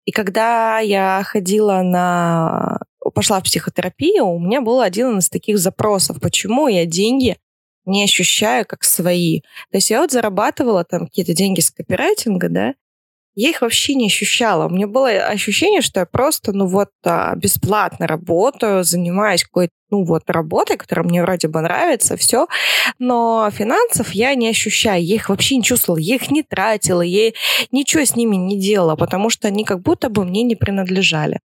И 0.05 0.11
когда 0.11 0.79
я 0.79 1.21
ходила 1.25 1.81
на... 1.81 2.79
пошла 3.13 3.41
в 3.41 3.43
психотерапию, 3.43 4.25
у 4.25 4.39
меня 4.39 4.61
был 4.61 4.79
один 4.79 5.17
из 5.17 5.29
таких 5.29 5.59
запросов, 5.59 6.21
почему 6.21 6.69
я 6.69 6.85
деньги 6.85 7.35
не 7.85 8.01
ощущаю 8.05 8.65
как 8.65 8.85
свои. 8.85 9.41
То 9.71 9.77
есть 9.77 9.89
я 9.89 9.99
вот 9.99 10.11
зарабатывала 10.11 10.85
там 10.85 11.07
какие-то 11.07 11.33
деньги 11.33 11.59
с 11.59 11.69
копирайтинга, 11.69 12.47
да, 12.47 12.75
я 13.37 13.49
их 13.51 13.61
вообще 13.61 13.93
не 13.93 14.07
ощущала. 14.07 14.65
У 14.65 14.69
меня 14.69 14.87
было 14.87 15.09
ощущение, 15.09 15.81
что 15.81 15.99
я 15.99 16.07
просто, 16.07 16.53
ну 16.53 16.65
вот, 16.65 16.89
а, 17.05 17.35
бесплатно 17.35 18.07
работаю, 18.07 18.83
занимаюсь 18.83 19.43
какой-то, 19.43 19.73
ну 19.91 20.03
вот, 20.05 20.23
работой, 20.27 20.75
которая 20.75 21.05
мне 21.05 21.21
вроде 21.21 21.47
бы 21.47 21.61
нравится, 21.61 22.17
все. 22.17 22.47
Но 22.97 23.47
финансов 23.53 24.09
я 24.13 24.33
не 24.33 24.49
ощущаю. 24.49 25.05
Я 25.05 25.15
их 25.15 25.29
вообще 25.29 25.57
не 25.57 25.63
чувствовала, 25.63 25.99
я 25.99 26.15
их 26.15 26.31
не 26.31 26.41
тратила, 26.41 27.01
я 27.01 27.31
ничего 27.71 28.03
с 28.03 28.15
ними 28.15 28.35
не 28.35 28.59
делала, 28.59 28.95
потому 28.95 29.29
что 29.29 29.47
они 29.47 29.65
как 29.65 29.81
будто 29.83 30.09
бы 30.09 30.25
мне 30.25 30.41
не 30.41 30.55
принадлежали. 30.55 31.39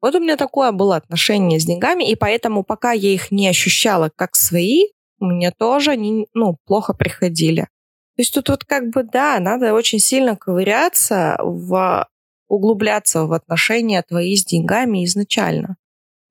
Вот 0.00 0.16
у 0.16 0.20
меня 0.20 0.36
такое 0.36 0.72
было 0.72 0.96
отношение 0.96 1.60
с 1.60 1.64
деньгами, 1.64 2.10
и 2.10 2.16
поэтому 2.16 2.64
пока 2.64 2.90
я 2.90 3.10
их 3.10 3.30
не 3.30 3.46
ощущала 3.46 4.10
как 4.16 4.34
свои, 4.34 4.86
у 5.20 5.26
меня 5.26 5.52
тоже 5.56 5.92
они, 5.92 6.26
ну, 6.34 6.56
плохо 6.66 6.92
приходили. 6.92 7.68
То 8.16 8.22
есть 8.22 8.32
тут 8.32 8.48
вот 8.48 8.64
как 8.64 8.90
бы, 8.90 9.02
да, 9.02 9.40
надо 9.40 9.74
очень 9.74 9.98
сильно 9.98 10.36
ковыряться, 10.36 11.36
в, 11.40 12.08
углубляться 12.48 13.24
в 13.24 13.32
отношения 13.32 14.02
твои 14.02 14.36
с 14.36 14.44
деньгами 14.44 15.04
изначально. 15.04 15.76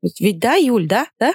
Ведь, 0.01 0.21
ведь 0.21 0.39
да, 0.39 0.55
Юль, 0.55 0.87
да? 0.87 1.07
Да? 1.19 1.33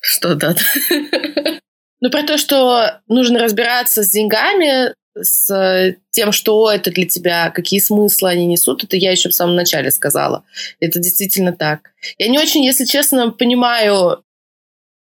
Что 0.00 0.34
да? 0.34 0.54
Ну, 2.02 2.10
про 2.10 2.22
то, 2.22 2.38
что 2.38 3.02
нужно 3.08 3.40
разбираться 3.40 4.02
с 4.02 4.08
деньгами, 4.08 4.94
с 5.14 5.94
тем, 6.10 6.32
что 6.32 6.70
это 6.70 6.90
для 6.90 7.06
тебя, 7.06 7.50
какие 7.50 7.78
смыслы 7.78 8.30
они 8.30 8.46
несут, 8.46 8.84
это 8.84 8.96
я 8.96 9.10
еще 9.10 9.28
в 9.28 9.34
самом 9.34 9.54
начале 9.54 9.90
сказала. 9.90 10.44
Это 10.80 10.98
действительно 10.98 11.52
так. 11.52 11.90
Я 12.16 12.28
не 12.28 12.38
очень, 12.38 12.64
если 12.64 12.86
честно, 12.86 13.30
понимаю 13.30 14.24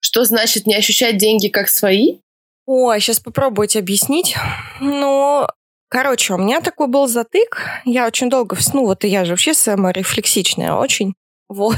что 0.04 0.26
значит 0.26 0.68
не 0.68 0.76
ощущать 0.76 1.18
деньги 1.18 1.48
как 1.48 1.70
свои? 1.70 2.18
Ой, 2.66 3.00
сейчас 3.00 3.22
попробуйте 3.22 3.80
объяснить. 3.80 4.36
Ну, 4.82 5.48
короче, 5.88 6.34
у 6.34 6.38
меня 6.38 6.60
такой 6.60 6.88
был 6.88 7.08
затык. 7.08 7.70
Я 7.86 8.06
очень 8.06 8.30
долго, 8.30 8.58
ну 8.74 8.86
вот 8.86 9.06
я 9.06 9.24
же 9.24 9.32
вообще 9.32 9.54
саморефлексичная 9.54 10.74
очень. 10.74 11.16
Вот. 11.50 11.78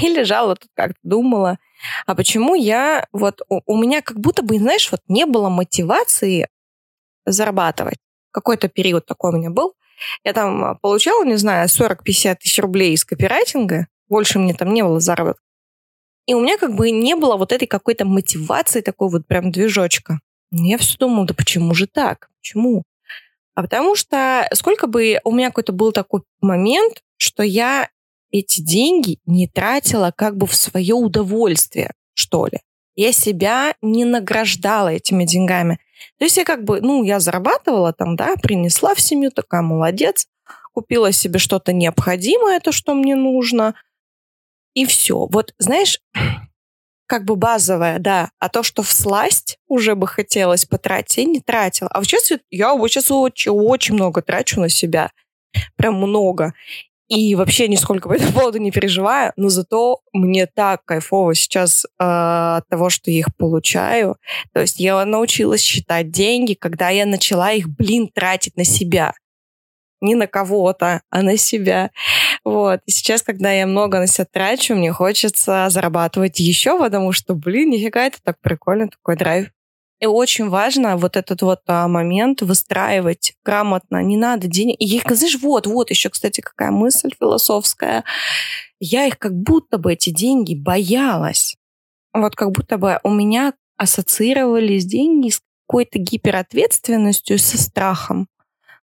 И 0.00 0.08
лежала 0.08 0.54
тут 0.54 0.70
как-то, 0.74 0.98
думала. 1.02 1.58
А 2.06 2.14
почему 2.14 2.54
я... 2.54 3.08
Вот 3.12 3.40
у, 3.48 3.60
у 3.66 3.76
меня 3.76 4.00
как 4.00 4.20
будто 4.20 4.42
бы, 4.42 4.58
знаешь, 4.58 4.88
вот 4.92 5.00
не 5.08 5.26
было 5.26 5.48
мотивации 5.48 6.46
зарабатывать. 7.24 7.98
Какой-то 8.30 8.68
период 8.68 9.04
такой 9.04 9.32
у 9.32 9.36
меня 9.36 9.50
был. 9.50 9.74
Я 10.22 10.32
там 10.32 10.78
получала, 10.78 11.24
не 11.24 11.36
знаю, 11.36 11.66
40-50 11.66 12.36
тысяч 12.36 12.58
рублей 12.60 12.92
из 12.92 13.04
копирайтинга. 13.04 13.88
Больше 14.08 14.38
мне 14.38 14.54
там 14.54 14.72
не 14.72 14.84
было 14.84 15.00
заработка. 15.00 15.45
И 16.26 16.34
у 16.34 16.40
меня 16.40 16.58
как 16.58 16.74
бы 16.74 16.90
не 16.90 17.14
было 17.14 17.36
вот 17.36 17.52
этой 17.52 17.66
какой-то 17.66 18.04
мотивации, 18.04 18.80
такой 18.80 19.08
вот 19.08 19.26
прям 19.26 19.50
движочка. 19.50 20.20
Я 20.50 20.78
все 20.78 20.98
думала, 20.98 21.26
да 21.26 21.34
почему 21.34 21.74
же 21.74 21.86
так? 21.86 22.28
Почему? 22.40 22.82
А 23.54 23.62
потому 23.62 23.96
что 23.96 24.48
сколько 24.52 24.86
бы 24.86 25.18
у 25.24 25.32
меня 25.32 25.48
какой-то 25.48 25.72
был 25.72 25.92
такой 25.92 26.22
момент, 26.40 27.02
что 27.16 27.42
я 27.42 27.88
эти 28.30 28.60
деньги 28.60 29.18
не 29.24 29.48
тратила 29.48 30.12
как 30.14 30.36
бы 30.36 30.46
в 30.46 30.54
свое 30.54 30.94
удовольствие, 30.94 31.92
что 32.14 32.46
ли. 32.46 32.60
Я 32.96 33.12
себя 33.12 33.74
не 33.80 34.04
награждала 34.04 34.88
этими 34.88 35.24
деньгами. 35.24 35.78
То 36.18 36.24
есть 36.24 36.36
я 36.36 36.44
как 36.44 36.64
бы, 36.64 36.80
ну, 36.80 37.04
я 37.04 37.20
зарабатывала 37.20 37.92
там, 37.92 38.16
да, 38.16 38.34
принесла 38.42 38.94
в 38.94 39.00
семью, 39.00 39.30
такая 39.30 39.62
молодец, 39.62 40.26
купила 40.72 41.12
себе 41.12 41.38
что-то 41.38 41.72
необходимое, 41.72 42.60
то, 42.60 42.72
что 42.72 42.94
мне 42.94 43.16
нужно, 43.16 43.74
и 44.76 44.84
все. 44.84 45.26
Вот, 45.30 45.54
знаешь, 45.58 46.00
как 47.06 47.24
бы 47.24 47.34
базовое, 47.34 47.98
да. 47.98 48.30
А 48.38 48.48
то, 48.48 48.62
что 48.62 48.82
в 48.82 48.92
сласть 48.92 49.58
уже 49.68 49.94
бы 49.94 50.06
хотелось 50.06 50.66
потратить, 50.66 51.16
я 51.16 51.24
не 51.24 51.40
тратила. 51.40 51.88
А 51.90 52.04
сейчас 52.04 52.30
я 52.50 52.74
вот 52.74 52.88
сейчас 52.88 53.10
очень, 53.10 53.52
очень 53.52 53.94
много 53.94 54.20
трачу 54.22 54.60
на 54.60 54.68
себя. 54.68 55.10
Прям 55.76 55.94
много. 55.94 56.52
И 57.08 57.34
вообще 57.36 57.68
нисколько 57.68 58.08
по 58.08 58.14
этому 58.14 58.32
поводу 58.32 58.58
не 58.58 58.72
переживаю, 58.72 59.32
но 59.36 59.48
зато 59.48 60.00
мне 60.12 60.46
так 60.46 60.84
кайфово 60.84 61.34
сейчас 61.36 61.84
э, 61.84 61.88
от 61.98 62.68
того, 62.68 62.90
что 62.90 63.10
я 63.12 63.20
их 63.20 63.34
получаю. 63.36 64.16
То 64.52 64.60
есть 64.60 64.80
я 64.80 65.02
научилась 65.06 65.62
считать 65.62 66.10
деньги, 66.10 66.54
когда 66.54 66.90
я 66.90 67.06
начала 67.06 67.52
их, 67.52 67.68
блин, 67.68 68.10
тратить 68.12 68.56
на 68.56 68.64
себя 68.64 69.14
не 70.00 70.14
на 70.14 70.26
кого-то, 70.26 71.02
а 71.10 71.22
на 71.22 71.36
себя. 71.36 71.90
Вот. 72.46 72.80
И 72.86 72.92
сейчас, 72.92 73.22
когда 73.22 73.50
я 73.50 73.66
много 73.66 73.98
на 73.98 74.06
себя 74.06 74.24
трачу, 74.24 74.76
мне 74.76 74.92
хочется 74.92 75.66
зарабатывать 75.68 76.38
еще, 76.38 76.78
потому 76.78 77.10
что, 77.10 77.34
блин, 77.34 77.70
нифига, 77.70 78.04
это 78.04 78.18
так 78.22 78.40
прикольно, 78.40 78.86
такой 78.88 79.16
драйв. 79.16 79.48
И 79.98 80.06
очень 80.06 80.48
важно 80.48 80.96
вот 80.96 81.16
этот 81.16 81.42
вот 81.42 81.62
а, 81.66 81.88
момент 81.88 82.42
выстраивать 82.42 83.34
грамотно. 83.44 84.00
Не 84.00 84.16
надо 84.16 84.46
денег. 84.46 84.76
И 84.78 84.84
их, 84.84 85.02
знаешь, 85.10 85.36
вот, 85.42 85.66
вот 85.66 85.90
еще, 85.90 86.08
кстати, 86.08 86.40
какая 86.40 86.70
мысль 86.70 87.10
философская. 87.18 88.04
Я 88.78 89.06
их 89.06 89.18
как 89.18 89.34
будто 89.34 89.76
бы 89.76 89.94
эти 89.94 90.10
деньги 90.10 90.54
боялась. 90.54 91.56
Вот 92.12 92.36
как 92.36 92.52
будто 92.52 92.78
бы 92.78 93.00
у 93.02 93.10
меня 93.10 93.54
ассоциировались 93.76 94.86
деньги 94.86 95.30
с 95.30 95.40
какой-то 95.66 95.98
гиперответственностью, 95.98 97.40
со 97.40 97.58
страхом 97.58 98.28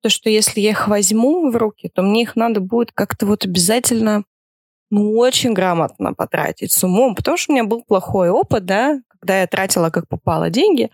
то, 0.01 0.09
что 0.09 0.29
если 0.29 0.61
я 0.61 0.71
их 0.71 0.87
возьму 0.87 1.51
в 1.51 1.55
руки, 1.55 1.89
то 1.93 2.01
мне 2.01 2.23
их 2.23 2.35
надо 2.35 2.59
будет 2.59 2.91
как-то 2.91 3.25
вот 3.25 3.45
обязательно 3.45 4.23
ну, 4.91 5.17
очень 5.17 5.53
грамотно 5.53 6.13
потратить 6.13 6.71
с 6.71 6.83
умом, 6.83 7.15
потому 7.15 7.37
что 7.37 7.51
у 7.51 7.55
меня 7.55 7.63
был 7.63 7.83
плохой 7.83 8.29
опыт, 8.29 8.65
да, 8.65 8.99
когда 9.07 9.41
я 9.41 9.47
тратила 9.47 9.89
как 9.89 10.07
попало 10.07 10.49
деньги, 10.49 10.89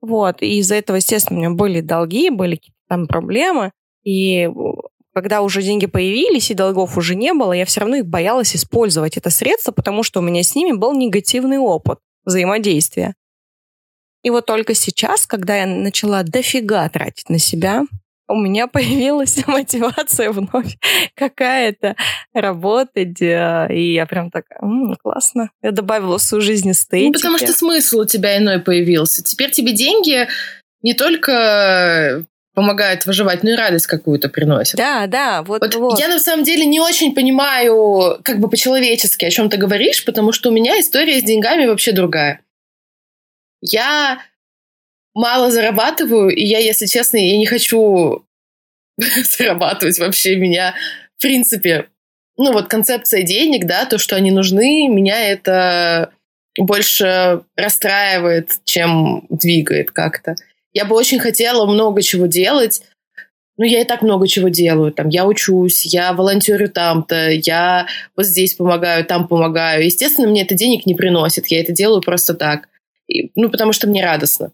вот, 0.00 0.42
и 0.42 0.58
из-за 0.58 0.74
этого, 0.74 0.96
естественно, 0.96 1.38
у 1.38 1.42
меня 1.42 1.50
были 1.50 1.80
долги, 1.80 2.30
были 2.30 2.56
какие-то 2.56 2.78
там 2.88 3.06
проблемы, 3.06 3.72
и 4.02 4.50
когда 5.14 5.42
уже 5.42 5.62
деньги 5.62 5.86
появились 5.86 6.50
и 6.50 6.54
долгов 6.54 6.96
уже 6.96 7.14
не 7.14 7.32
было, 7.32 7.52
я 7.52 7.64
все 7.64 7.80
равно 7.80 7.96
их 7.96 8.06
боялась 8.06 8.56
использовать 8.56 9.16
это 9.16 9.30
средство, 9.30 9.72
потому 9.72 10.02
что 10.02 10.20
у 10.20 10.22
меня 10.22 10.42
с 10.42 10.54
ними 10.54 10.76
был 10.76 10.92
негативный 10.94 11.58
опыт 11.58 11.98
взаимодействия. 12.24 13.14
И 14.22 14.30
вот 14.30 14.46
только 14.46 14.74
сейчас, 14.74 15.26
когда 15.26 15.56
я 15.56 15.66
начала 15.66 16.22
дофига 16.22 16.88
тратить 16.88 17.28
на 17.28 17.38
себя, 17.38 17.84
у 18.32 18.36
меня 18.36 18.66
появилась 18.66 19.36
мотивация 19.46 20.30
вновь 20.32 20.76
какая-то 21.14 21.96
работать, 22.34 23.20
э, 23.20 23.68
и 23.70 23.94
я 23.94 24.06
прям 24.06 24.30
такая, 24.30 24.58
м-м, 24.60 24.96
классно. 24.96 25.50
Я 25.62 25.70
добавила 25.70 26.18
в 26.18 26.22
свою 26.22 26.42
жизнь 26.42 26.70
эстетики. 26.70 27.06
Ну, 27.06 27.12
потому 27.12 27.38
что 27.38 27.52
смысл 27.52 28.00
у 28.00 28.04
тебя 28.06 28.38
иной 28.38 28.60
появился. 28.60 29.22
Теперь 29.22 29.50
тебе 29.50 29.72
деньги 29.72 30.28
не 30.82 30.94
только 30.94 32.24
помогают 32.54 33.06
выживать, 33.06 33.42
но 33.42 33.50
и 33.50 33.54
радость 33.54 33.86
какую-то 33.86 34.28
приносят. 34.28 34.76
Да, 34.76 35.06
да, 35.06 35.42
вот, 35.42 35.62
вот, 35.62 35.74
вот. 35.74 35.98
Я 35.98 36.08
на 36.08 36.18
самом 36.18 36.44
деле 36.44 36.66
не 36.66 36.80
очень 36.80 37.14
понимаю, 37.14 38.18
как 38.22 38.40
бы 38.40 38.50
по-человечески, 38.50 39.24
о 39.24 39.30
чем 39.30 39.48
ты 39.48 39.56
говоришь, 39.56 40.04
потому 40.04 40.32
что 40.32 40.50
у 40.50 40.52
меня 40.52 40.78
история 40.78 41.20
с 41.20 41.24
деньгами 41.24 41.66
вообще 41.66 41.92
другая. 41.92 42.40
Я 43.62 44.18
мало 45.14 45.50
зарабатываю, 45.50 46.30
и 46.30 46.44
я, 46.44 46.58
если 46.58 46.86
честно, 46.86 47.16
я 47.16 47.36
не 47.36 47.46
хочу 47.46 48.24
зарабатывать 49.38 49.98
вообще 49.98 50.36
меня, 50.36 50.74
в 51.18 51.22
принципе, 51.22 51.88
ну 52.36 52.52
вот 52.52 52.68
концепция 52.68 53.22
денег, 53.22 53.66
да, 53.66 53.84
то, 53.84 53.98
что 53.98 54.16
они 54.16 54.30
нужны, 54.30 54.88
меня 54.88 55.20
это 55.30 56.12
больше 56.58 57.42
расстраивает, 57.56 58.58
чем 58.64 59.26
двигает 59.28 59.90
как-то. 59.90 60.34
Я 60.72 60.84
бы 60.84 60.96
очень 60.96 61.18
хотела 61.18 61.66
много 61.66 62.02
чего 62.02 62.26
делать, 62.26 62.82
ну, 63.58 63.66
я 63.66 63.82
и 63.82 63.84
так 63.84 64.02
много 64.02 64.26
чего 64.26 64.48
делаю. 64.48 64.92
Там, 64.92 65.08
я 65.08 65.26
учусь, 65.26 65.84
я 65.84 66.12
волонтерю 66.14 66.70
там-то, 66.70 67.30
я 67.30 67.86
вот 68.16 68.26
здесь 68.26 68.54
помогаю, 68.54 69.04
там 69.04 69.28
помогаю. 69.28 69.84
Естественно, 69.84 70.26
мне 70.26 70.42
это 70.42 70.54
денег 70.54 70.86
не 70.86 70.94
приносит. 70.94 71.46
Я 71.48 71.60
это 71.60 71.72
делаю 71.72 72.00
просто 72.00 72.34
так. 72.34 72.68
И, 73.08 73.30
ну, 73.34 73.50
потому 73.50 73.72
что 73.72 73.86
мне 73.86 74.04
радостно. 74.04 74.52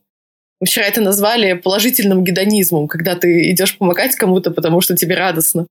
Вчера 0.65 0.87
это 0.87 1.01
назвали 1.01 1.53
положительным 1.53 2.25
гедонизмом, 2.25 2.89
когда 2.89 3.15
ты 3.15 3.51
идешь 3.53 3.79
помогать 3.79 4.17
кому-то, 4.17 4.51
потому 4.51 4.81
что 4.81 4.97
тебе 4.97 5.17
радостно. 5.17 5.67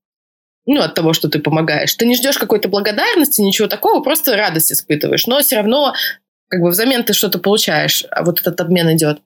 Ну, 0.66 0.80
от 0.80 0.94
того, 0.94 1.12
что 1.12 1.28
ты 1.28 1.38
помогаешь. 1.38 1.94
Ты 1.94 2.06
не 2.06 2.14
ждешь 2.14 2.38
какой-то 2.38 2.68
благодарности, 2.68 3.40
ничего 3.40 3.68
такого, 3.68 4.02
просто 4.02 4.36
радость 4.36 4.72
испытываешь. 4.72 5.26
Но 5.26 5.40
все 5.40 5.56
равно, 5.56 5.94
как 6.48 6.60
бы 6.60 6.70
взамен 6.70 7.04
ты 7.04 7.12
что-то 7.12 7.38
получаешь, 7.38 8.04
а 8.10 8.24
вот 8.24 8.40
этот 8.40 8.60
обмен 8.60 8.94
идет. 8.94 9.20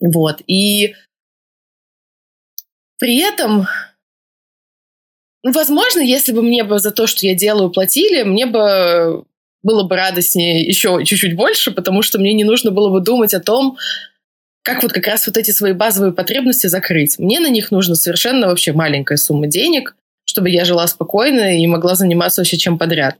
Вот. 0.00 0.40
И 0.46 0.94
при 2.98 3.18
этом, 3.18 3.66
ну, 5.42 5.52
возможно, 5.52 6.00
если 6.00 6.32
бы 6.32 6.42
мне 6.42 6.62
бы 6.64 6.78
за 6.78 6.92
то, 6.92 7.06
что 7.06 7.26
я 7.26 7.34
делаю, 7.34 7.70
платили, 7.70 8.22
мне 8.22 8.46
бы 8.46 9.24
было 9.62 9.84
бы 9.84 9.96
радостнее 9.96 10.62
еще 10.62 11.04
чуть-чуть 11.04 11.36
больше, 11.36 11.70
потому 11.70 12.02
что 12.02 12.18
мне 12.18 12.32
не 12.32 12.44
нужно 12.44 12.70
было 12.70 12.90
бы 12.90 13.00
думать 13.00 13.34
о 13.34 13.40
том, 13.40 13.78
как 14.62 14.82
вот 14.82 14.92
как 14.92 15.06
раз 15.06 15.26
вот 15.26 15.36
эти 15.36 15.50
свои 15.50 15.72
базовые 15.72 16.12
потребности 16.12 16.68
закрыть. 16.68 17.18
Мне 17.18 17.40
на 17.40 17.48
них 17.48 17.70
нужно 17.70 17.94
совершенно 17.94 18.46
вообще 18.48 18.72
маленькая 18.72 19.16
сумма 19.16 19.46
денег, 19.46 19.96
чтобы 20.24 20.50
я 20.50 20.64
жила 20.64 20.86
спокойно 20.86 21.58
и 21.58 21.66
могла 21.66 21.94
заниматься 21.94 22.40
вообще 22.40 22.56
чем 22.56 22.78
подряд 22.78 23.16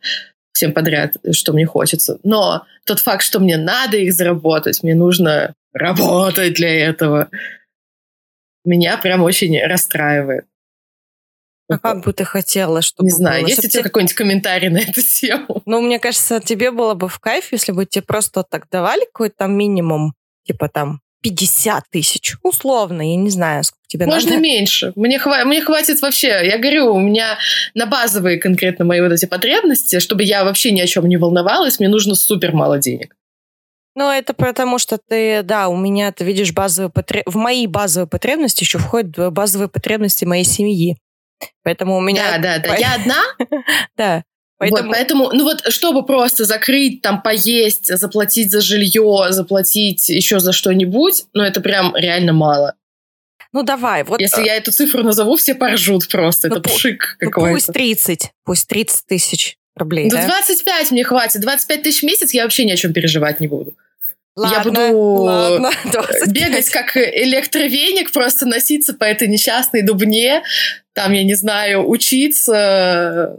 всем 0.53 0.73
подряд, 0.73 1.17
что 1.33 1.53
мне 1.53 1.67
хочется. 1.67 2.19
Но 2.23 2.67
тот 2.85 3.01
факт, 3.01 3.23
что 3.25 3.41
мне 3.41 3.57
надо 3.57 3.97
их 3.97 4.13
заработать, 4.13 4.83
мне 4.83 4.95
нужно 4.95 5.55
работать 5.73 6.55
для 6.55 6.89
этого, 6.89 7.29
меня 8.65 8.97
прям 8.97 9.23
очень 9.23 9.61
расстраивает. 9.65 10.45
А 11.69 11.79
как 11.79 12.05
бы 12.05 12.13
ты 12.13 12.25
хотела, 12.25 12.83
чтобы 12.83 13.07
Не 13.07 13.13
знаю, 13.13 13.41
было? 13.41 13.49
есть 13.49 13.65
у 13.65 13.69
тебя 13.69 13.83
какой-нибудь 13.83 14.15
комментарий 14.15 14.69
на 14.69 14.79
эту 14.79 15.01
тему? 15.03 15.63
Ну, 15.65 15.81
мне 15.81 15.99
кажется, 15.99 16.39
тебе 16.41 16.71
было 16.71 16.95
бы 16.95 17.09
в 17.09 17.19
кайф, 17.19 17.51
если 17.51 17.73
бы 17.73 17.87
тебе 17.87 18.03
просто 18.03 18.43
так 18.43 18.69
давали 18.71 19.07
какой-то 19.07 19.37
там 19.39 19.57
минимум, 19.57 20.13
типа 20.45 20.69
там 20.69 21.01
50 21.23 21.85
тысяч, 21.91 22.37
условно, 22.43 23.03
я 23.03 23.17
не 23.17 23.31
знаю, 23.31 23.65
сколько 23.65 23.87
тебе 23.87 24.07
Можно 24.07 24.31
надо. 24.31 24.43
меньше. 24.43 24.93
Мне, 24.97 25.19
хва- 25.19 25.45
мне 25.45 25.63
хватит 25.63 26.03
вообще. 26.03 26.29
Я 26.45 26.59
говорю, 26.59 26.95
у 26.95 27.01
меня 27.01 27.39
на 27.75 27.87
базовые 27.87 28.39
конкретно 28.39 28.85
мои 28.85 29.01
вот 29.01 29.13
эти 29.13 29.27
потребности, 29.27 30.01
чтобы 30.01 30.25
я 30.25 30.45
вообще 30.45 30.73
ни 30.73 30.81
о 30.81 30.87
чем 30.87 31.09
не 31.09 31.17
волновалась, 31.17 31.79
мне 31.79 31.89
нужно 31.89 32.15
супер 32.15 32.53
мало 32.53 32.79
денег. 32.79 33.17
Ну, 33.95 34.11
это 34.11 34.33
потому 34.33 34.79
что 34.79 34.99
ты, 34.99 35.43
да, 35.43 35.69
у 35.69 35.77
меня, 35.77 36.13
ты 36.13 36.25
видишь, 36.25 36.53
базовые 36.53 36.91
потреб... 36.91 37.25
в 37.27 37.37
мои 37.37 37.67
базовые 37.67 38.09
потребности 38.09 38.65
еще 38.65 38.79
входят 38.79 39.33
базовые 39.33 39.69
потребности 39.69 40.25
моей 40.25 40.45
семьи. 40.45 40.97
Поэтому 41.63 41.97
у 41.97 42.01
меня... 42.01 42.39
Да, 42.39 42.59
да, 42.59 42.59
да. 42.59 42.77
Я 42.77 42.95
одна, 42.95 43.23
Да. 43.97 44.25
Поэтому... 44.63 44.89
Вот, 44.89 44.97
поэтому, 44.97 45.31
ну 45.33 45.43
вот, 45.43 45.73
чтобы 45.73 46.07
просто 46.07 46.45
закрыть, 46.45 47.03
там, 47.03 47.21
поесть, 47.21 47.89
заплатить 47.97 48.53
за 48.53 48.61
жилье, 48.61 49.27
заплатить 49.31 50.09
еще 50.09 50.39
за 50.39 50.53
что-нибудь, 50.53 51.25
ну, 51.33 51.43
это 51.43 51.61
прям 51.61 51.97
реально 51.97 52.33
мало. 52.33 52.75
Ну, 53.53 53.65
давай. 53.65 54.05
Вот, 54.05 54.21
Если 54.21 54.45
я 54.45 54.55
эту 54.55 54.71
цифру 54.71 55.03
назову, 55.03 55.35
все 55.35 55.57
поржут 55.57 56.09
просто. 56.09 56.49
Ну, 56.49 56.57
это 56.57 56.71
пшик 56.71 57.17
ну, 57.21 57.31
какой-то. 57.31 57.55
пусть 57.55 57.73
30, 57.73 58.31
пусть 58.45 58.69
30 58.69 59.07
тысяч 59.07 59.57
рублей, 59.75 60.09
Да 60.09 60.19
да? 60.19 60.43
25 60.45 60.93
мне 60.93 61.03
хватит. 61.03 61.41
25 61.41 61.83
тысяч 61.83 62.03
в 62.03 62.07
месяц 62.07 62.33
я 62.33 62.45
вообще 62.45 62.65
ни 62.65 62.71
о 62.71 62.77
чем 62.77 62.93
переживать 62.93 63.41
не 63.41 63.49
буду. 63.49 63.75
Ладно, 64.37 64.57
я 64.57 64.63
буду 64.63 64.97
ладно, 65.25 65.71
25. 65.93 66.29
бегать 66.29 66.71
как 66.71 66.97
электровеник, 66.97 68.13
просто 68.13 68.47
носиться 68.47 68.95
по 68.95 69.05
этой 69.05 69.27
несчастной 69.27 69.83
дубне, 69.83 70.45
там, 70.95 71.13
я 71.13 71.25
не 71.25 71.35
знаю, 71.35 71.87
учиться, 71.87 73.39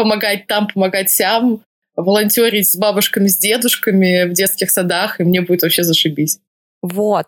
помогать 0.00 0.46
там, 0.46 0.66
помогать 0.66 1.10
сям, 1.10 1.62
волонтерить 1.94 2.70
с 2.70 2.76
бабушками, 2.76 3.28
с 3.28 3.36
дедушками 3.36 4.24
в 4.24 4.32
детских 4.32 4.70
садах, 4.70 5.20
и 5.20 5.24
мне 5.24 5.42
будет 5.42 5.62
вообще 5.62 5.82
зашибись. 5.82 6.38
Вот. 6.80 7.26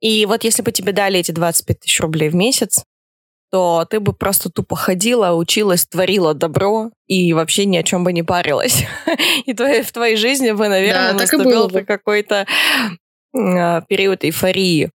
И 0.00 0.26
вот 0.26 0.44
если 0.44 0.62
бы 0.62 0.72
тебе 0.72 0.92
дали 0.92 1.20
эти 1.20 1.30
25 1.30 1.80
тысяч 1.80 2.00
рублей 2.00 2.28
в 2.28 2.34
месяц, 2.34 2.84
то 3.50 3.86
ты 3.88 4.00
бы 4.00 4.12
просто 4.12 4.50
тупо 4.50 4.76
ходила, 4.76 5.32
училась, 5.32 5.86
творила 5.86 6.34
добро 6.34 6.90
и 7.06 7.32
вообще 7.32 7.66
ни 7.66 7.76
о 7.76 7.82
чем 7.82 8.02
бы 8.02 8.12
не 8.12 8.22
парилась. 8.22 8.84
И 9.46 9.52
в 9.52 9.92
твоей 9.92 10.16
жизни 10.16 10.52
бы, 10.52 10.68
наверное, 10.68 11.12
Да, 11.12 11.18
наступил 11.18 11.68
бы 11.68 11.82
какой-то 11.82 12.46
а, 13.34 13.82
период 13.82 14.24
эйфории. 14.24 14.90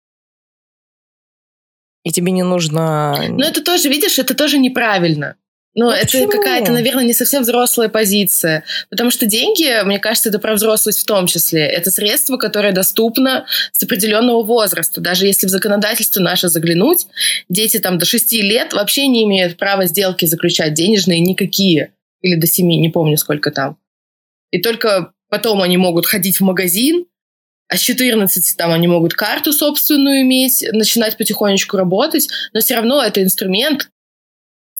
И 2.05 2.11
тебе 2.11 2.33
не 2.33 2.43
нужно... 2.43 3.17
Но 3.31 3.47
это 3.47 3.65
тоже, 3.65 3.89
видишь, 3.89 4.19
это 4.19 4.35
тоже 4.35 4.59
неправильно. 4.59 5.37
Ну, 5.75 5.87
Ну, 5.87 5.91
это 5.91 6.27
какая-то, 6.27 6.71
наверное, 6.71 7.05
не 7.05 7.15
совсем 7.15 7.43
взрослая 7.43 7.89
позиция. 7.89 8.65
Потому 8.91 9.11
что 9.11 9.25
деньги, 9.25 9.83
мне 9.85 9.99
кажется, 9.99 10.29
это 10.29 10.39
про 10.39 10.55
взрослость 10.55 11.01
в 11.01 11.05
том 11.07 11.27
числе. 11.27 11.67
Это 11.67 11.91
средство, 11.91 12.37
которое 12.37 12.73
доступно 12.73 13.47
с 13.73 13.83
определенного 13.83 14.43
возраста. 14.43 15.01
Даже 15.01 15.27
если 15.27 15.47
в 15.47 15.51
законодательство 15.51 16.21
наше 16.21 16.49
заглянуть, 16.49 17.07
дети 17.49 17.79
там 17.79 17.99
до 17.99 18.05
6 18.05 18.33
лет 18.35 18.75
вообще 18.75 19.07
не 19.07 19.25
имеют 19.25 19.57
права 19.57 19.87
сделки 19.87 20.27
заключать 20.27 20.75
денежные 20.75 21.21
никакие. 21.21 21.93
Или 22.21 22.37
до 22.37 22.47
7, 22.47 22.67
не 22.67 22.91
помню, 22.91 23.17
сколько 23.17 23.51
там. 23.51 23.79
И 24.51 24.61
только 24.61 25.13
потом 25.31 25.63
они 25.63 25.79
могут 25.79 26.07
ходить 26.07 26.39
в 26.39 26.45
магазин, 26.45 27.07
а 27.69 27.79
с 27.79 27.81
14 27.81 28.57
там 28.59 28.71
они 28.73 28.87
могут 28.87 29.15
карту 29.15 29.55
собственную 29.55 30.21
иметь, 30.21 30.63
начинать 30.73 31.17
потихонечку 31.17 31.79
работать, 31.79 32.29
но 32.53 32.61
все 32.61 32.75
равно 32.75 33.03
это 33.03 33.23
инструмент 33.23 33.89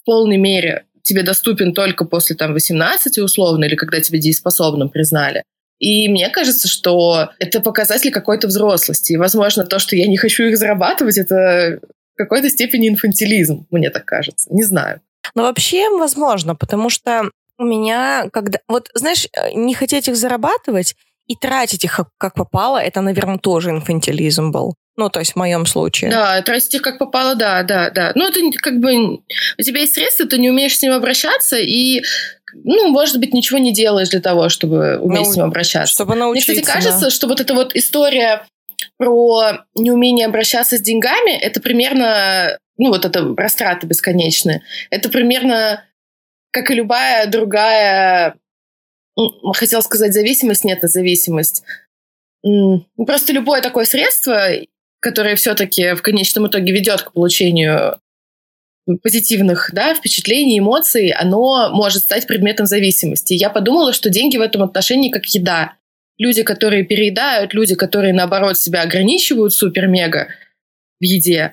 полной 0.05 0.37
мере 0.37 0.85
тебе 1.03 1.23
доступен 1.23 1.75
только 1.75 2.05
после 2.05 2.37
там 2.37 2.53
18 2.53 3.19
условно, 3.19 3.65
или 3.65 3.75
когда 3.75 4.01
тебя 4.01 4.19
дееспособным 4.19 4.89
признали. 4.89 5.43
И 5.79 6.09
мне 6.09 6.29
кажется, 6.29 6.69
что 6.69 7.31
это 7.41 7.61
показатель 7.61 8.13
какой-то 8.13 8.47
взрослости. 8.47 9.13
И, 9.13 9.17
возможно, 9.17 9.65
то, 9.65 9.81
что 9.81 9.97
я 9.97 10.07
не 10.07 10.17
хочу 10.17 10.45
их 10.45 10.57
зарабатывать, 10.57 11.19
это 11.19 11.81
в 12.15 12.17
какой-то 12.17 12.49
степени 12.51 12.89
инфантилизм, 12.89 13.67
мне 13.71 13.91
так 13.91 14.05
кажется. 14.05 14.49
Не 14.53 14.63
знаю. 14.63 15.01
Но 15.35 15.43
вообще 15.43 15.91
возможно, 15.91 16.55
потому 16.55 16.89
что 16.89 17.31
у 17.59 17.65
меня, 17.65 18.29
когда... 18.33 18.61
Вот, 18.69 18.91
знаешь, 18.95 19.27
э, 19.33 19.53
не 19.55 19.75
хотеть 19.75 20.09
их 20.09 20.17
зарабатывать 20.17 20.95
и 21.27 21.35
тратить 21.35 21.85
их 21.85 22.01
как 22.19 22.35
попало, 22.35 22.79
это, 22.79 23.01
наверное, 23.01 23.39
тоже 23.39 23.71
инфантилизм 23.71 24.53
был. 24.53 24.75
Ну, 24.97 25.09
то 25.09 25.21
есть 25.21 25.33
в 25.33 25.37
моем 25.37 25.65
случае. 25.67 26.11
Да, 26.11 26.41
тратить 26.43 26.75
их 26.75 26.83
как 26.83 26.99
попало, 26.99 27.35
да, 27.35 27.63
да, 27.63 27.91
да. 27.91 28.13
Ну, 28.15 28.29
это 28.29 28.41
как 28.59 28.79
бы... 28.79 29.21
У 29.59 29.63
тебя 29.63 29.81
есть 29.81 29.95
средства, 29.95 30.27
ты 30.27 30.39
не 30.39 30.51
умеешь 30.51 30.77
с 30.77 30.83
ним 30.83 30.93
обращаться, 30.93 31.57
и, 31.57 32.03
ну, 32.53 32.89
может 32.89 33.19
быть, 33.19 33.33
ничего 33.33 33.59
не 33.59 33.73
делаешь 33.73 34.11
для 34.11 34.21
того, 34.21 34.49
чтобы 34.51 34.99
уметь 34.99 35.27
Ну, 35.27 35.33
с 35.33 35.37
ним 35.37 35.47
обращаться. 35.47 35.95
Чтобы 35.95 36.13
Мне, 36.13 36.25
научиться. 36.25 36.53
кстати, 36.53 36.67
кажется, 36.67 37.07
да. 37.07 37.11
что 37.11 37.27
вот 37.27 37.41
эта 37.41 37.55
вот 37.55 37.75
история 37.75 38.47
про 38.99 39.65
неумение 39.75 40.27
обращаться 40.27 40.77
с 40.77 40.81
деньгами, 40.81 41.33
это 41.33 41.61
примерно, 41.61 42.59
ну 42.77 42.91
вот 42.91 43.05
это 43.05 43.35
растраты 43.37 43.87
бесконечные, 43.87 44.63
это 44.91 45.09
примерно 45.09 45.85
как 46.51 46.71
и 46.71 46.75
любая 46.75 47.27
другая, 47.27 48.37
хотела 49.55 49.81
сказать 49.81 50.13
зависимость, 50.13 50.65
нет, 50.65 50.79
это 50.79 50.89
зависимость. 50.89 51.63
Ну, 52.43 52.87
Просто 53.07 53.33
любое 53.33 53.63
такое 53.63 53.85
средство, 53.85 54.51
которое 55.03 55.35
все-таки 55.35 55.95
в 55.95 56.01
конечном 56.01 56.47
итоге 56.47 56.73
ведет 56.73 57.03
к 57.03 57.13
получению 57.13 57.99
позитивных 59.03 59.71
да, 59.73 59.95
впечатлений, 59.95 60.59
эмоций, 60.59 61.11
оно 61.11 61.71
может 61.73 62.05
стать 62.05 62.27
предметом 62.27 62.67
зависимости. 62.67 63.35
Я 63.35 63.51
подумала, 63.51 63.93
что 63.93 64.11
деньги 64.11 64.37
в 64.37 64.41
этом 64.41 64.63
отношении 64.63 65.11
как 65.11 65.27
еда. 65.27 65.75
Люди, 66.19 66.43
которые 66.43 66.85
переедают, 66.85 67.53
люди, 67.53 67.75
которые, 67.75 68.13
наоборот, 68.13 68.59
себя 68.59 68.83
ограничивают 68.83 69.55
супер-мега 69.55 70.29
в 71.01 71.05
еде. 71.05 71.53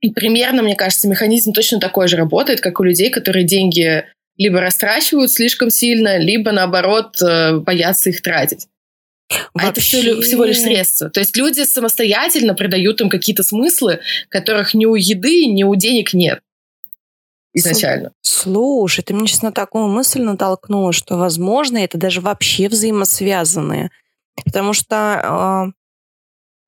И 0.00 0.10
примерно, 0.10 0.62
мне 0.62 0.74
кажется, 0.74 1.08
механизм 1.08 1.52
точно 1.52 1.80
такой 1.80 2.08
же 2.08 2.16
работает, 2.16 2.60
как 2.60 2.80
у 2.80 2.84
людей, 2.84 3.10
которые 3.10 3.44
деньги 3.44 4.04
либо 4.36 4.60
растрачивают 4.60 5.30
слишком 5.30 5.70
сильно, 5.70 6.18
либо, 6.18 6.52
наоборот, 6.52 7.20
э, 7.20 7.58
боятся 7.58 8.10
их 8.10 8.22
тратить. 8.22 8.66
А 9.54 9.68
это 9.68 9.80
лю- 9.80 10.22
всего 10.22 10.44
лишь 10.44 10.60
средство. 10.60 11.10
То 11.10 11.20
есть 11.20 11.36
люди 11.36 11.64
самостоятельно 11.64 12.54
придают 12.54 13.00
им 13.00 13.10
какие-то 13.10 13.42
смыслы, 13.42 14.00
которых 14.28 14.74
ни 14.74 14.86
у 14.86 14.94
еды, 14.94 15.46
ни 15.46 15.64
у 15.64 15.74
денег 15.74 16.14
нет 16.14 16.40
изначально. 17.54 18.12
Слушай, 18.22 19.02
ты 19.02 19.14
мне 19.14 19.26
сейчас 19.26 19.42
на 19.42 19.52
такую 19.52 19.88
мысль 19.88 20.22
натолкнула, 20.22 20.92
что, 20.92 21.16
возможно, 21.16 21.78
это 21.78 21.98
даже 21.98 22.20
вообще 22.20 22.68
взаимосвязанные. 22.68 23.90
Потому 24.44 24.72
что, 24.72 24.96
а, 24.96 25.66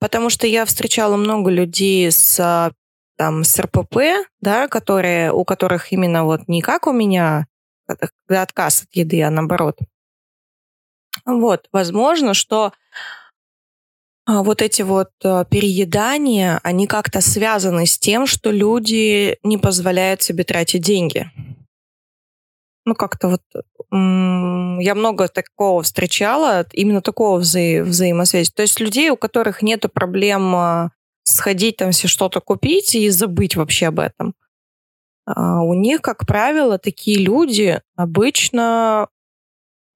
потому 0.01 0.31
что 0.31 0.46
я 0.46 0.64
встречала 0.64 1.16
много 1.16 1.51
людей 1.51 2.11
с 2.11 2.38
а, 2.40 2.73
там 3.16 3.44
с 3.44 3.59
РПП, 3.59 3.96
да, 4.40 4.66
которые, 4.66 5.33
у 5.33 5.44
которых 5.44 5.92
именно 5.92 6.25
вот 6.25 6.49
не 6.49 6.62
как 6.62 6.87
у 6.87 6.92
меня, 6.92 7.46
когда 7.87 8.42
отказ 8.42 8.83
от 8.83 8.88
еды, 8.94 9.23
а 9.23 9.31
наоборот. 9.31 9.77
Вот, 11.24 11.68
возможно, 11.72 12.35
что 12.35 12.72
а, 14.26 14.42
вот 14.42 14.62
эти 14.62 14.83
вот 14.83 15.11
э, 15.24 15.44
переедания, 15.50 16.61
они 16.62 16.87
как-то 16.87 17.20
связаны 17.20 17.87
с 17.87 17.98
тем, 17.98 18.26
что 18.26 18.50
люди 18.50 19.38
не 19.42 19.59
позволяют 19.59 20.22
себе 20.22 20.44
тратить 20.44 20.83
деньги. 20.83 21.30
Ну, 22.85 22.94
как-то 22.94 23.28
вот 23.28 23.42
я 23.92 24.94
много 24.94 25.28
такого 25.28 25.83
встречала, 25.83 26.64
именно 26.72 27.02
такого 27.02 27.38
вза 27.38 27.83
взаимосвязи. 27.83 28.52
То 28.52 28.62
есть 28.62 28.78
людей, 28.78 29.11
у 29.11 29.16
которых 29.16 29.62
нет 29.62 29.85
проблем 29.92 30.54
а, 30.54 30.90
сходить 31.24 31.78
там 31.78 31.90
все 31.90 32.06
что-то 32.06 32.40
купить 32.40 32.94
и 32.94 33.09
забыть 33.11 33.56
вообще 33.56 33.88
об 33.88 33.98
этом. 33.98 34.35
А 35.26 35.62
у 35.62 35.74
них, 35.74 36.02
как 36.02 36.26
правило, 36.26 36.78
такие 36.78 37.18
люди 37.18 37.80
обычно 37.96 39.09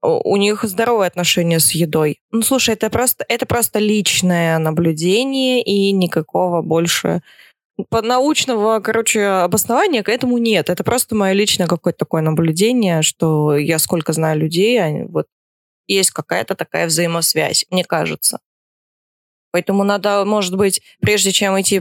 у 0.05 0.37
них 0.37 0.65
здоровое 0.65 1.07
отношение 1.07 1.61
с 1.61 1.73
едой. 1.73 2.21
Ну, 2.31 2.43
слушай, 2.43 2.75
это 2.75 2.91
просто, 2.91 3.25
это 3.29 3.47
просто 3.47 3.79
личное 3.79 4.59
наблюдение 4.59 5.63
и 5.63 5.93
никакого 5.93 6.63
больше 6.63 7.23
научного, 7.91 8.79
короче, 8.81 9.25
обоснования 9.25 10.03
к 10.03 10.09
этому 10.09 10.39
нет. 10.39 10.71
Это 10.71 10.85
просто 10.85 11.15
мое 11.15 11.33
личное 11.33 11.67
какое-то 11.67 11.99
такое 11.99 12.23
наблюдение, 12.23 13.03
что 13.03 13.57
я 13.57 13.79
сколько 13.79 14.13
знаю 14.13 14.39
людей, 14.39 14.81
они, 14.81 15.05
вот 15.05 15.27
есть 15.87 16.11
какая-то 16.11 16.55
такая 16.55 16.87
взаимосвязь, 16.87 17.67
мне 17.71 17.85
кажется. 17.85 18.39
Поэтому 19.53 19.85
надо, 19.85 20.25
может 20.25 20.57
быть, 20.57 20.83
прежде 21.01 21.31
чем 21.31 21.61
идти 21.61 21.81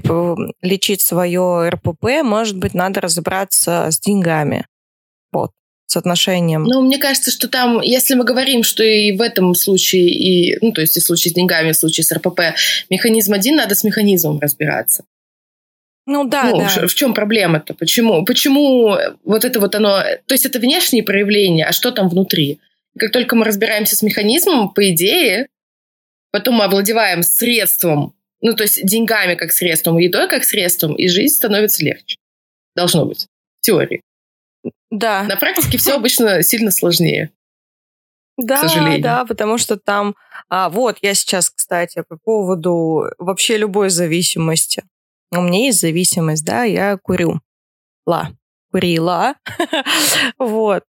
лечить 0.62 1.02
свое 1.02 1.70
РПП, 1.70 2.24
может 2.24 2.58
быть, 2.58 2.74
надо 2.74 3.02
разобраться 3.02 3.88
с 3.90 4.00
деньгами. 4.00 4.68
Вот 5.32 5.52
с 5.88 5.98
отношением? 5.98 6.64
Ну, 6.64 6.82
мне 6.82 6.98
кажется, 6.98 7.32
что 7.32 7.48
там, 7.48 7.82
если 7.82 8.16
мы 8.16 8.24
говорим, 8.24 8.64
что 8.64 8.84
и 8.84 9.12
в 9.12 9.22
этом 9.22 9.56
случае, 9.56 10.10
и, 10.10 10.58
ну, 10.62 10.72
то 10.72 10.82
есть 10.82 10.98
и 10.98 11.00
в 11.00 11.04
случае 11.04 11.32
с 11.32 11.36
деньгами, 11.36 11.70
и 11.70 11.74
в 11.74 11.78
случае 11.78 12.04
с 12.04 12.12
РПП, 12.12 12.56
механизм 12.90 13.34
один, 13.34 13.56
надо 13.56 13.76
с 13.76 13.84
механизмом 13.84 14.40
разбираться. 14.40 15.04
Ну 16.06 16.26
да, 16.26 16.50
ну, 16.50 16.58
да. 16.58 16.88
В 16.88 16.94
чем 16.94 17.14
проблема-то? 17.14 17.74
Почему? 17.74 18.26
Почему 18.26 18.98
вот 19.24 19.46
это 19.46 19.60
вот 19.60 19.74
оно... 19.76 20.04
То 20.26 20.34
есть 20.34 20.46
это 20.46 20.60
внешние 20.60 21.04
проявления, 21.04 21.66
а 21.66 21.72
что 21.72 21.92
там 21.92 22.10
внутри? 22.10 22.60
Как 22.98 23.12
только 23.12 23.36
мы 23.36 23.46
разбираемся 23.46 23.96
с 23.96 24.02
механизмом, 24.02 24.74
по 24.74 24.90
идее, 24.92 25.48
потом 26.32 26.56
мы 26.56 26.66
овладеваем 26.66 27.24
средством, 27.24 28.14
ну 28.42 28.54
то 28.54 28.64
есть 28.64 28.86
деньгами 28.86 29.36
как 29.36 29.54
средством, 29.54 29.98
едой 29.98 30.28
как 30.28 30.44
средством, 30.44 30.94
и 30.96 31.08
жизнь 31.08 31.36
становится 31.36 31.84
легче. 31.86 32.18
Должно 32.76 33.06
быть. 33.06 33.28
В 33.62 33.66
теории. 33.66 34.02
Да. 34.94 35.24
На 35.24 35.38
практике 35.38 35.80
все 35.80 35.96
обычно 35.96 36.44
сильно 36.44 36.70
сложнее. 36.70 37.32
Да, 38.38 38.58
к 38.58 38.70
сожалению. 38.70 39.02
да, 39.02 39.26
потому 39.26 39.58
что 39.58 39.76
там... 39.76 40.16
А, 40.50 40.70
вот, 40.70 41.00
я 41.02 41.16
сейчас, 41.16 41.50
кстати, 41.50 42.04
по 42.08 42.18
поводу 42.18 43.06
вообще 43.18 43.58
любой 43.58 43.90
зависимости. 43.90 44.84
У 45.32 45.42
меня 45.42 45.66
есть 45.66 45.82
зависимость, 45.82 46.46
да, 46.46 46.64
я 46.64 46.98
курю. 46.98 47.40
Ла. 48.06 48.30
Курила. 48.72 49.34
вот. 50.38 50.84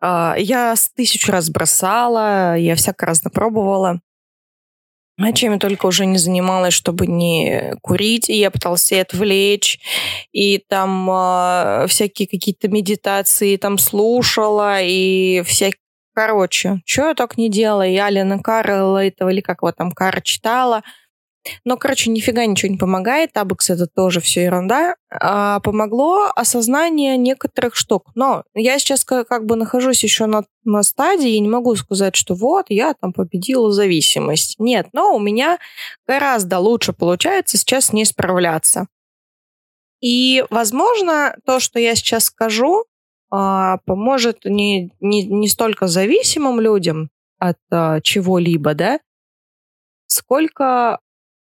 А, 0.00 0.34
я 0.36 0.74
с 0.74 0.90
тысячу 0.90 1.30
раз 1.30 1.48
бросала, 1.48 2.56
я 2.56 2.74
всяко 2.74 3.06
раз 3.06 3.20
пробовала. 3.20 4.00
А 5.20 5.32
чем 5.32 5.54
я 5.54 5.58
только 5.58 5.86
уже 5.86 6.06
не 6.06 6.16
занималась, 6.16 6.74
чтобы 6.74 7.06
не 7.08 7.74
курить, 7.82 8.30
и 8.30 8.38
я 8.38 8.50
пыталась 8.50 8.92
отвлечь, 8.92 9.80
и 10.30 10.58
там 10.58 11.10
э, 11.10 11.86
всякие 11.88 12.28
какие-то 12.28 12.68
медитации 12.68 13.56
там 13.56 13.78
слушала, 13.78 14.80
и 14.80 15.42
всякие 15.44 15.80
Короче, 16.14 16.80
что 16.84 17.06
я 17.06 17.14
так 17.14 17.38
не 17.38 17.48
делала? 17.48 17.82
Я 17.86 18.06
Алина 18.06 18.40
Карла 18.40 19.06
этого, 19.06 19.28
или 19.28 19.40
как 19.40 19.62
вот 19.62 19.76
там 19.76 19.92
Кара 19.92 20.20
читала. 20.20 20.82
Но, 21.64 21.76
короче, 21.76 22.10
нифига 22.10 22.44
ничего 22.46 22.72
не 22.72 22.78
помогает. 22.78 23.36
Абекс 23.36 23.70
это 23.70 23.86
тоже 23.86 24.20
все 24.20 24.44
ерунда. 24.44 24.96
А 25.10 25.60
помогло 25.60 26.30
осознание 26.34 27.16
некоторых 27.16 27.74
штук. 27.76 28.10
Но 28.14 28.44
я 28.54 28.78
сейчас 28.78 29.04
как, 29.04 29.46
бы 29.46 29.56
нахожусь 29.56 30.02
еще 30.02 30.26
на, 30.26 30.44
на 30.64 30.82
стадии 30.82 31.32
и 31.32 31.40
не 31.40 31.48
могу 31.48 31.74
сказать, 31.76 32.16
что 32.16 32.34
вот, 32.34 32.66
я 32.68 32.94
там 32.94 33.12
победила 33.12 33.72
зависимость. 33.72 34.56
Нет, 34.58 34.88
но 34.92 35.14
у 35.14 35.18
меня 35.18 35.58
гораздо 36.06 36.58
лучше 36.58 36.92
получается 36.92 37.56
сейчас 37.56 37.86
с 37.86 37.92
ней 37.92 38.04
справляться. 38.04 38.86
И, 40.00 40.44
возможно, 40.50 41.36
то, 41.44 41.58
что 41.58 41.80
я 41.80 41.94
сейчас 41.94 42.24
скажу, 42.24 42.84
а, 43.30 43.78
поможет 43.84 44.44
не, 44.44 44.92
не, 45.00 45.24
не 45.24 45.48
столько 45.48 45.86
зависимым 45.86 46.60
людям 46.60 47.10
от 47.38 47.58
а, 47.70 48.00
чего-либо, 48.00 48.74
да, 48.74 49.00
сколько 50.06 51.00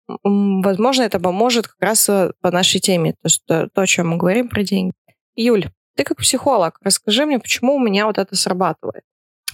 возможно, 0.07 1.03
это 1.03 1.19
поможет 1.21 1.69
как 1.69 1.81
раз 1.81 2.09
э, 2.09 2.33
по 2.41 2.51
нашей 2.51 2.81
теме, 2.81 3.15
то, 3.23 3.29
что, 3.29 3.69
то, 3.73 3.83
о 3.83 3.87
чем 3.87 4.09
мы 4.09 4.17
говорим 4.17 4.49
про 4.49 4.63
деньги. 4.63 4.95
Юль, 5.37 5.69
ты 5.97 6.05
как 6.05 6.19
психолог, 6.19 6.79
расскажи 6.83 7.27
мне, 7.27 7.39
почему 7.39 7.75
у 7.75 7.79
меня 7.79 8.07
вот 8.07 8.19
это 8.19 8.37
срабатывает. 8.37 9.05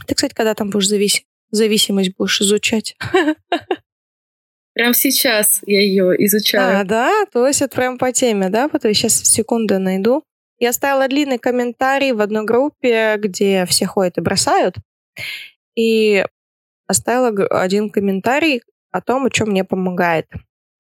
Ты, 0.07 0.15
кстати, 0.15 0.35
когда 0.35 0.55
там 0.55 0.71
будешь 0.71 0.89
завис... 0.89 1.23
зависимость 1.51 2.17
будешь 2.17 2.41
изучать? 2.41 2.97
Прям 4.75 4.95
сейчас 4.95 5.61
я 5.67 5.81
ее 5.81 6.15
изучаю. 6.27 6.81
А, 6.81 6.85
да? 6.85 7.27
То 7.33 7.47
есть 7.47 7.61
это 7.61 7.75
прям 7.75 7.99
по 7.99 8.13
теме, 8.13 8.49
да? 8.49 8.69
Потом 8.69 8.95
сейчас 8.95 9.15
секунды 9.15 9.79
найду. 9.79 10.23
Я 10.59 10.71
оставила 10.71 11.09
длинный 11.09 11.39
комментарий 11.39 12.13
в 12.13 12.21
одной 12.21 12.45
группе, 12.45 13.17
где 13.19 13.67
все 13.67 13.87
ходят 13.87 14.19
и 14.19 14.21
бросают. 14.21 14.77
И 15.75 16.25
оставила 16.87 17.47
один 17.47 17.91
комментарий, 17.91 18.63
о 18.91 19.01
том, 19.01 19.27
о 19.27 19.31
чем 19.31 19.51
мне 19.51 19.65
помогает. 19.65 20.27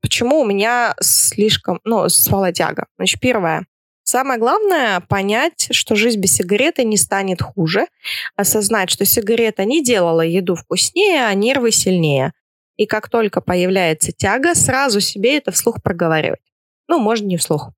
Почему 0.00 0.40
у 0.40 0.46
меня 0.46 0.94
слишком, 1.00 1.80
ну, 1.84 2.08
свала 2.08 2.52
тяга? 2.52 2.86
Значит, 2.96 3.20
первое. 3.20 3.66
Самое 4.02 4.40
главное— 4.40 5.00
понять, 5.08 5.68
что 5.70 5.94
жизнь 5.94 6.20
без 6.20 6.34
сигареты 6.34 6.84
не 6.84 6.96
станет 6.96 7.42
хуже. 7.42 7.86
Осознать, 8.34 8.90
что 8.90 9.04
сигарета 9.04 9.64
не 9.64 9.84
делала 9.84 10.22
еду 10.22 10.56
вкуснее, 10.56 11.26
а 11.26 11.34
нервы 11.34 11.70
сильнее. 11.70 12.32
И 12.76 12.86
как 12.86 13.08
только 13.08 13.40
появляется 13.40 14.10
тяга, 14.10 14.54
сразу 14.54 15.00
себе 15.00 15.36
это 15.36 15.52
вслух 15.52 15.82
проговаривать. 15.82 16.40
Ну, 16.88 16.98
может, 16.98 17.26
не 17.26 17.36
вслух. 17.36 17.70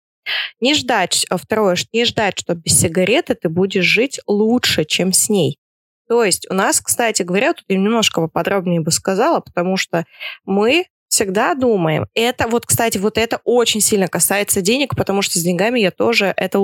Не 0.61 0.75
ждать, 0.75 1.27
а 1.29 1.37
второе, 1.37 1.77
не 1.92 2.05
ждать, 2.05 2.38
что 2.38 2.55
без 2.55 2.81
сигареты 2.81 3.35
ты 3.35 3.49
будешь 3.49 3.85
жить 3.85 4.21
лучше, 4.27 4.85
чем 4.85 5.12
с 5.12 5.29
ней. 5.29 5.59
То 6.08 6.24
есть 6.24 6.48
у 6.50 6.54
нас, 6.54 6.80
кстати 6.80 7.22
говоря, 7.22 7.54
тут 7.54 7.64
я 7.68 7.76
немножко 7.76 8.20
поподробнее 8.20 8.80
бы 8.80 8.90
сказала, 8.90 9.40
потому 9.40 9.76
что 9.76 10.04
мы 10.44 10.86
всегда 11.08 11.54
думаем. 11.54 12.06
Это 12.14 12.48
вот, 12.48 12.66
кстати, 12.66 12.98
вот 12.98 13.18
это 13.18 13.40
очень 13.44 13.80
сильно 13.80 14.08
касается 14.08 14.62
денег, 14.62 14.96
потому 14.96 15.22
что 15.22 15.38
с 15.38 15.42
деньгами 15.42 15.78
я 15.78 15.90
тоже 15.90 16.32
это 16.36 16.58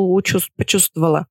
почувствовала. 0.57 1.27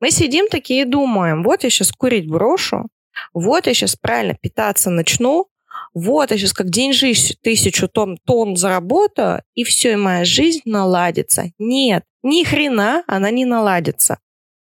Мы 0.00 0.10
сидим 0.10 0.48
такие 0.48 0.82
и 0.82 0.84
думаем, 0.84 1.42
вот 1.42 1.64
я 1.64 1.70
сейчас 1.70 1.92
курить 1.92 2.28
брошу, 2.28 2.88
вот 3.32 3.66
я 3.66 3.74
сейчас 3.74 3.96
правильно 3.96 4.34
питаться 4.34 4.90
начну, 4.90 5.46
вот 5.94 6.30
я 6.30 6.38
сейчас 6.38 6.52
как 6.52 6.70
деньжи 6.70 7.12
тысячу 7.42 7.88
тонн, 7.88 8.18
тонн 8.24 8.56
заработаю, 8.56 9.42
и 9.54 9.64
все, 9.64 9.92
и 9.92 9.96
моя 9.96 10.24
жизнь 10.24 10.62
наладится. 10.64 11.52
Нет, 11.58 12.04
ни 12.22 12.44
хрена 12.44 13.04
она 13.06 13.30
не 13.30 13.44
наладится. 13.44 14.18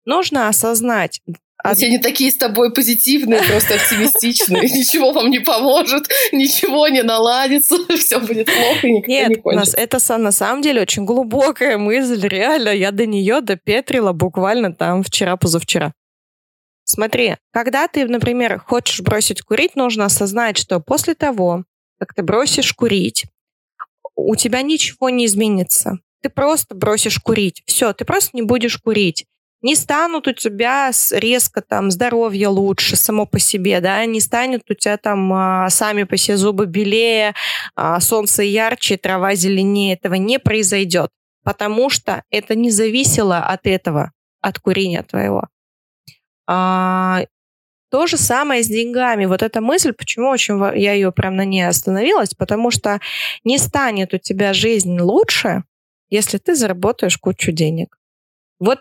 Нужно 0.04 0.48
осознать, 0.48 1.20
а... 1.62 1.74
Все 1.74 1.86
они 1.86 1.98
такие 1.98 2.30
с 2.30 2.36
тобой 2.36 2.72
позитивные, 2.72 3.42
просто 3.42 3.74
оптимистичные. 3.74 4.62
Ничего 4.70 5.12
вам 5.12 5.30
не 5.30 5.40
поможет, 5.40 6.08
ничего 6.32 6.86
не 6.88 7.02
наладится, 7.02 7.76
все 7.96 8.20
будет 8.20 8.46
плохо 8.46 8.86
и 8.86 8.92
никогда 8.92 9.12
Нет, 9.12 9.28
не 9.28 9.34
кончится. 9.36 9.76
это 9.76 10.18
на 10.18 10.32
самом 10.32 10.62
деле 10.62 10.82
очень 10.82 11.04
глубокая 11.04 11.76
мысль, 11.76 12.26
реально. 12.26 12.68
Я 12.68 12.92
до 12.92 13.06
нее 13.06 13.40
допетрила 13.40 14.12
буквально 14.12 14.72
там 14.72 15.02
вчера-позавчера. 15.02 15.92
Смотри, 16.84 17.36
когда 17.52 17.88
ты, 17.88 18.06
например, 18.06 18.60
хочешь 18.60 19.00
бросить 19.00 19.42
курить, 19.42 19.74
нужно 19.74 20.06
осознать, 20.06 20.56
что 20.56 20.80
после 20.80 21.14
того, 21.14 21.64
как 21.98 22.14
ты 22.14 22.22
бросишь 22.22 22.72
курить, 22.72 23.26
у 24.14 24.36
тебя 24.36 24.62
ничего 24.62 25.10
не 25.10 25.26
изменится. 25.26 25.98
Ты 26.22 26.30
просто 26.30 26.74
бросишь 26.74 27.18
курить. 27.18 27.62
Все, 27.66 27.92
ты 27.92 28.04
просто 28.04 28.30
не 28.32 28.42
будешь 28.42 28.78
курить 28.78 29.26
не 29.62 29.74
станут 29.74 30.28
у 30.28 30.32
тебя 30.32 30.90
резко 31.12 31.60
там 31.60 31.90
здоровье 31.90 32.48
лучше 32.48 32.96
само 32.96 33.26
по 33.26 33.38
себе, 33.38 33.80
да, 33.80 34.04
не 34.04 34.20
станет 34.20 34.62
у 34.70 34.74
тебя 34.74 34.96
там 34.96 35.32
а, 35.32 35.70
сами 35.70 36.04
по 36.04 36.16
себе 36.16 36.36
зубы 36.36 36.66
белее, 36.66 37.34
а, 37.74 38.00
солнце 38.00 38.42
ярче, 38.44 38.96
трава 38.96 39.34
зеленее, 39.34 39.94
этого 39.94 40.14
не 40.14 40.38
произойдет, 40.38 41.10
потому 41.42 41.90
что 41.90 42.22
это 42.30 42.54
не 42.54 42.70
зависело 42.70 43.38
от 43.38 43.66
этого, 43.66 44.12
от 44.40 44.58
курения 44.60 45.02
твоего. 45.02 45.48
А, 46.46 47.24
то 47.90 48.06
же 48.06 48.16
самое 48.16 48.62
с 48.62 48.68
деньгами. 48.68 49.24
Вот 49.24 49.42
эта 49.42 49.60
мысль, 49.60 49.92
почему 49.92 50.28
очень 50.28 50.58
я 50.78 50.92
ее 50.92 51.10
прям 51.10 51.36
на 51.36 51.44
ней 51.44 51.66
остановилась, 51.66 52.34
потому 52.34 52.70
что 52.70 53.00
не 53.44 53.58
станет 53.58 54.14
у 54.14 54.18
тебя 54.18 54.52
жизнь 54.52 55.00
лучше, 55.00 55.64
если 56.10 56.38
ты 56.38 56.54
заработаешь 56.54 57.18
кучу 57.18 57.50
денег. 57.50 57.98
Вот 58.60 58.80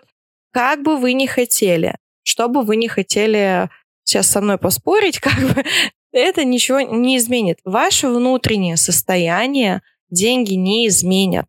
как 0.52 0.82
бы 0.82 0.96
вы 0.96 1.12
ни 1.12 1.26
хотели, 1.26 1.96
что 2.22 2.48
бы 2.48 2.62
вы 2.62 2.76
ни 2.76 2.86
хотели 2.86 3.70
сейчас 4.04 4.28
со 4.28 4.40
мной 4.40 4.58
поспорить, 4.58 5.18
как 5.20 5.38
бы 5.38 5.64
это 6.12 6.44
ничего 6.44 6.80
не 6.80 7.18
изменит. 7.18 7.58
Ваше 7.64 8.08
внутреннее 8.08 8.76
состояние 8.76 9.82
деньги 10.10 10.54
не 10.54 10.88
изменят. 10.88 11.46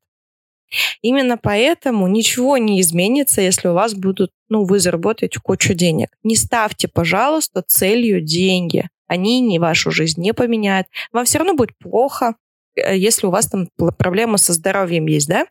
Именно 1.02 1.38
поэтому 1.38 2.08
ничего 2.08 2.58
не 2.58 2.80
изменится, 2.82 3.42
если 3.42 3.70
у 3.70 3.74
вас 3.74 3.96
будут, 3.96 4.32
ну, 4.50 4.66
вы 4.66 4.80
заработаете 4.80 5.40
кучу 5.40 5.74
денег. 5.74 6.10
Не 6.24 6.36
ставьте, 6.36 6.88
пожалуйста, 6.88 7.64
целью 7.66 8.22
деньги. 8.22 8.88
Они 9.08 9.42
не 9.42 9.58
вашу 9.58 9.90
жизнь 9.90 10.22
не 10.22 10.34
поменяют. 10.34 10.88
Вам 11.12 11.26
все 11.26 11.40
равно 11.40 11.56
будет 11.56 11.76
плохо, 11.80 12.36
э, 12.76 12.96
если 12.96 13.26
у 13.26 13.32
вас 13.32 13.48
там 13.48 13.70
проблемы 13.98 14.38
со 14.38 14.54
здоровьем 14.54 15.08
есть, 15.08 15.28
да? 15.28 15.48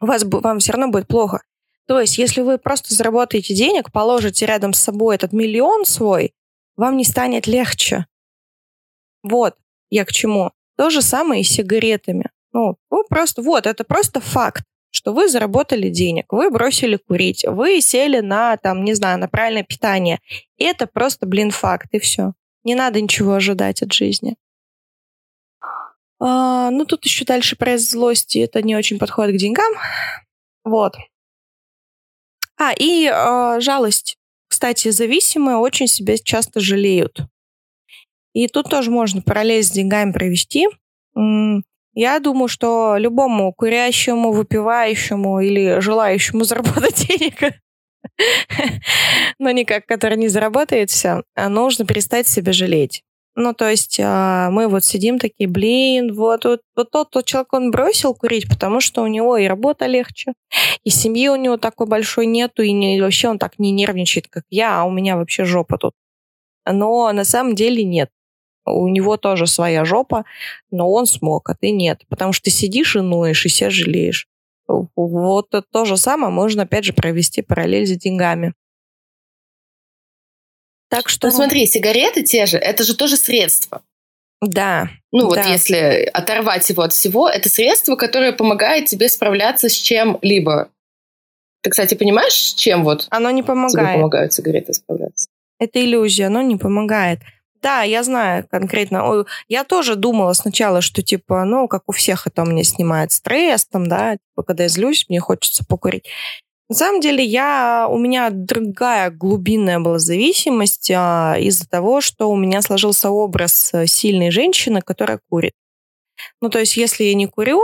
У 0.00 0.06
вас, 0.06 0.22
вам 0.24 0.60
все 0.60 0.72
равно 0.72 0.92
будет 0.92 1.08
плохо. 1.08 1.42
То 1.88 1.98
есть, 2.00 2.18
если 2.18 2.42
вы 2.42 2.58
просто 2.58 2.94
заработаете 2.94 3.54
денег, 3.54 3.90
положите 3.90 4.44
рядом 4.44 4.74
с 4.74 4.78
собой 4.78 5.14
этот 5.14 5.32
миллион 5.32 5.86
свой, 5.86 6.34
вам 6.76 6.98
не 6.98 7.04
станет 7.04 7.46
легче. 7.46 8.06
Вот, 9.22 9.56
я 9.88 10.04
к 10.04 10.12
чему. 10.12 10.52
То 10.76 10.90
же 10.90 11.00
самое 11.00 11.40
и 11.40 11.44
с 11.44 11.48
сигаретами. 11.48 12.26
Ну, 12.52 12.76
вы 12.90 13.04
просто, 13.08 13.40
вот, 13.40 13.66
это 13.66 13.84
просто 13.84 14.20
факт, 14.20 14.64
что 14.90 15.14
вы 15.14 15.30
заработали 15.30 15.88
денег, 15.88 16.26
вы 16.30 16.50
бросили 16.50 16.96
курить, 16.96 17.46
вы 17.46 17.80
сели 17.80 18.20
на, 18.20 18.58
там, 18.58 18.84
не 18.84 18.92
знаю, 18.92 19.18
на 19.18 19.26
правильное 19.26 19.64
питание. 19.64 20.20
И 20.58 20.64
это 20.64 20.86
просто, 20.86 21.24
блин, 21.24 21.50
факт, 21.50 21.88
и 21.92 21.98
все. 21.98 22.34
Не 22.64 22.74
надо 22.74 23.00
ничего 23.00 23.32
ожидать 23.32 23.80
от 23.80 23.94
жизни. 23.94 24.36
А, 26.20 26.70
ну, 26.70 26.84
тут 26.84 27.06
еще 27.06 27.24
дальше 27.24 27.56
про 27.56 27.78
злость, 27.78 28.36
это 28.36 28.60
не 28.60 28.76
очень 28.76 28.98
подходит 28.98 29.36
к 29.36 29.38
деньгам. 29.38 29.72
Вот. 30.64 30.94
А, 32.58 32.72
и 32.72 33.06
э, 33.06 33.60
жалость. 33.60 34.16
Кстати, 34.48 34.90
зависимые 34.90 35.58
очень 35.58 35.86
себя 35.86 36.16
часто 36.18 36.60
жалеют. 36.60 37.20
И 38.32 38.48
тут 38.48 38.68
тоже 38.68 38.90
можно 38.90 39.22
параллель 39.22 39.62
с 39.62 39.70
деньгами 39.70 40.12
провести. 40.12 40.68
Я 41.14 42.20
думаю, 42.20 42.48
что 42.48 42.96
любому 42.96 43.52
курящему, 43.52 44.32
выпивающему 44.32 45.40
или 45.40 45.80
желающему 45.80 46.44
заработать 46.44 47.06
денег, 47.08 47.54
но 49.38 49.50
никак, 49.50 49.86
который 49.86 50.16
не 50.16 50.28
заработает 50.28 50.90
все, 50.90 51.22
нужно 51.36 51.84
перестать 51.84 52.28
себя 52.28 52.52
жалеть. 52.52 53.02
Ну, 53.40 53.54
то 53.54 53.70
есть 53.70 54.00
э, 54.00 54.48
мы 54.50 54.66
вот 54.66 54.84
сидим 54.84 55.20
такие, 55.20 55.48
блин, 55.48 56.12
вот, 56.12 56.44
вот, 56.44 56.60
вот 56.74 56.90
тот, 56.90 57.10
тот 57.10 57.24
человек, 57.24 57.52
он 57.52 57.70
бросил 57.70 58.12
курить, 58.12 58.48
потому 58.48 58.80
что 58.80 59.00
у 59.00 59.06
него 59.06 59.36
и 59.36 59.46
работа 59.46 59.86
легче, 59.86 60.32
и 60.82 60.90
семьи 60.90 61.28
у 61.28 61.36
него 61.36 61.56
такой 61.56 61.86
большой 61.86 62.26
нету, 62.26 62.62
и 62.62 62.72
не, 62.72 63.00
вообще 63.00 63.28
он 63.28 63.38
так 63.38 63.60
не 63.60 63.70
нервничает, 63.70 64.26
как 64.26 64.42
я, 64.50 64.80
а 64.80 64.84
у 64.84 64.90
меня 64.90 65.16
вообще 65.16 65.44
жопа 65.44 65.78
тут. 65.78 65.94
Но 66.66 67.12
на 67.12 67.22
самом 67.22 67.54
деле 67.54 67.84
нет. 67.84 68.10
У 68.66 68.88
него 68.88 69.16
тоже 69.16 69.46
своя 69.46 69.84
жопа, 69.84 70.24
но 70.72 70.90
он 70.90 71.06
смог, 71.06 71.48
а 71.48 71.54
ты 71.54 71.70
нет. 71.70 72.02
Потому 72.08 72.32
что 72.32 72.46
ты 72.46 72.50
сидишь 72.50 72.96
и 72.96 73.00
ноешь, 73.00 73.46
и 73.46 73.48
себя 73.48 73.70
жалеешь. 73.70 74.26
Вот 74.66 75.50
то 75.50 75.84
же 75.84 75.96
самое 75.96 76.32
можно, 76.32 76.64
опять 76.64 76.84
же, 76.84 76.92
провести 76.92 77.42
параллель 77.42 77.86
с 77.86 77.96
деньгами. 77.96 78.54
Так 80.88 81.08
что... 81.08 81.28
Ну 81.28 81.34
смотри, 81.34 81.66
сигареты 81.66 82.22
те 82.22 82.46
же, 82.46 82.56
это 82.56 82.84
же 82.84 82.96
тоже 82.96 83.16
средство. 83.16 83.82
Да. 84.40 84.88
Ну 85.10 85.30
да. 85.30 85.42
вот 85.42 85.46
если 85.46 86.08
оторвать 86.12 86.68
его 86.68 86.82
от 86.82 86.92
всего, 86.92 87.28
это 87.28 87.48
средство, 87.48 87.96
которое 87.96 88.32
помогает 88.32 88.86
тебе 88.86 89.08
справляться 89.08 89.68
с 89.68 89.74
чем-либо. 89.74 90.68
Ты, 91.62 91.70
кстати, 91.70 91.94
понимаешь, 91.94 92.34
с 92.34 92.54
чем 92.54 92.84
вот 92.84 93.06
оно 93.10 93.30
не 93.30 93.42
помогает. 93.42 93.88
тебе 93.88 93.96
помогают 93.96 94.32
сигареты 94.32 94.72
справляться? 94.72 95.28
Это 95.58 95.84
иллюзия, 95.84 96.26
оно 96.26 96.40
не 96.42 96.56
помогает. 96.56 97.20
Да, 97.60 97.82
я 97.82 98.04
знаю 98.04 98.46
конкретно. 98.48 99.24
Я 99.48 99.64
тоже 99.64 99.96
думала 99.96 100.32
сначала, 100.34 100.80
что 100.80 101.02
типа, 101.02 101.44
ну, 101.44 101.66
как 101.66 101.82
у 101.88 101.92
всех 101.92 102.28
это 102.28 102.42
у 102.42 102.46
меня 102.46 102.62
снимает 102.62 103.10
стресс, 103.10 103.66
там, 103.66 103.88
да, 103.88 104.12
типа, 104.12 104.44
когда 104.44 104.62
я 104.64 104.68
злюсь, 104.68 105.06
мне 105.08 105.18
хочется 105.18 105.64
покурить. 105.64 106.06
На 106.68 106.74
самом 106.74 107.00
деле 107.00 107.24
я, 107.24 107.86
у 107.90 107.96
меня 107.96 108.28
другая 108.30 109.10
глубинная 109.10 109.80
была 109.80 109.98
зависимость 109.98 110.90
а, 110.90 111.36
из-за 111.38 111.66
того, 111.66 112.02
что 112.02 112.30
у 112.30 112.36
меня 112.36 112.60
сложился 112.60 113.08
образ 113.08 113.70
э, 113.72 113.86
сильной 113.86 114.30
женщины, 114.30 114.82
которая 114.82 115.18
курит. 115.30 115.54
Ну, 116.42 116.50
то 116.50 116.58
есть, 116.58 116.76
если 116.76 117.04
я 117.04 117.14
не 117.14 117.26
курю, 117.26 117.62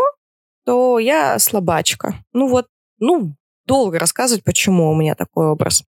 то 0.64 0.98
я 0.98 1.38
слабачка. 1.38 2.24
Ну 2.32 2.48
вот, 2.48 2.66
ну, 2.98 3.34
долго 3.66 3.98
рассказывать, 3.98 4.42
почему 4.42 4.90
у 4.90 4.94
меня 4.94 5.14
такой 5.14 5.48
образ. 5.48 5.84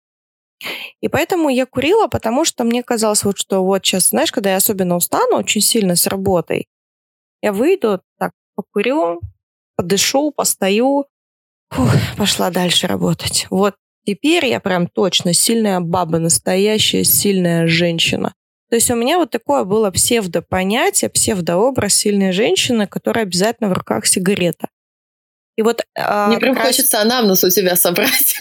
И 1.01 1.09
поэтому 1.09 1.49
я 1.51 1.67
курила, 1.67 2.09
потому 2.09 2.45
что 2.45 2.65
мне 2.65 2.83
казалось, 2.83 3.23
вот 3.23 3.39
что 3.39 3.65
вот 3.65 3.85
сейчас, 3.85 4.09
знаешь, 4.09 4.33
когда 4.33 4.51
я 4.51 4.57
особенно 4.57 4.97
устану 4.97 5.37
очень 5.37 5.61
сильно 5.61 5.95
с 5.95 6.07
работой, 6.09 6.67
я 7.43 7.53
выйду, 7.53 8.01
так, 8.19 8.33
покурю, 8.57 9.21
подышу, 9.77 10.33
постою, 10.33 11.07
Фух, 11.71 11.91
пошла 12.17 12.51
дальше 12.51 12.87
работать. 12.87 13.47
Вот 13.51 13.75
теперь 14.07 14.47
я 14.47 14.61
прям 14.61 14.87
точно 14.87 15.33
сильная 15.33 15.81
баба, 15.81 16.19
настоящая 16.19 17.05
сильная 17.05 17.67
женщина. 17.67 18.35
То 18.71 18.77
есть 18.77 18.91
у 18.91 18.97
меня 18.97 19.19
вот 19.19 19.31
такое 19.31 19.65
было 19.65 19.91
псевдопонятие, 19.91 21.11
псевдообраз 21.11 21.95
сильной 21.95 22.33
женщины, 22.33 22.87
которая 22.87 23.25
обязательно 23.25 23.69
в 23.69 23.73
руках 23.73 24.07
сигарета. 24.07 24.69
И 25.57 25.63
вот 25.63 25.83
а, 25.97 26.27
Мне 26.29 26.39
прям 26.39 26.57
раз... 26.57 26.67
хочется 26.67 27.01
анамнез 27.01 27.45
у 27.45 27.51
тебя 27.51 27.77
собрать. 27.77 28.37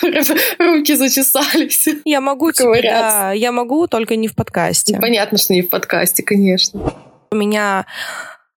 Руки 0.58 0.94
зачесались. 0.94 1.86
Я 2.06 2.22
могу 2.22 2.52
тебе, 2.52 2.80
да, 2.82 3.32
я 3.32 3.52
могу, 3.52 3.86
только 3.86 4.16
не 4.16 4.28
в 4.28 4.34
подкасте. 4.34 4.98
Понятно, 4.98 5.36
что 5.36 5.52
не 5.52 5.60
в 5.60 5.68
подкасте, 5.68 6.22
конечно. 6.22 6.94
У 7.30 7.36
меня 7.36 7.84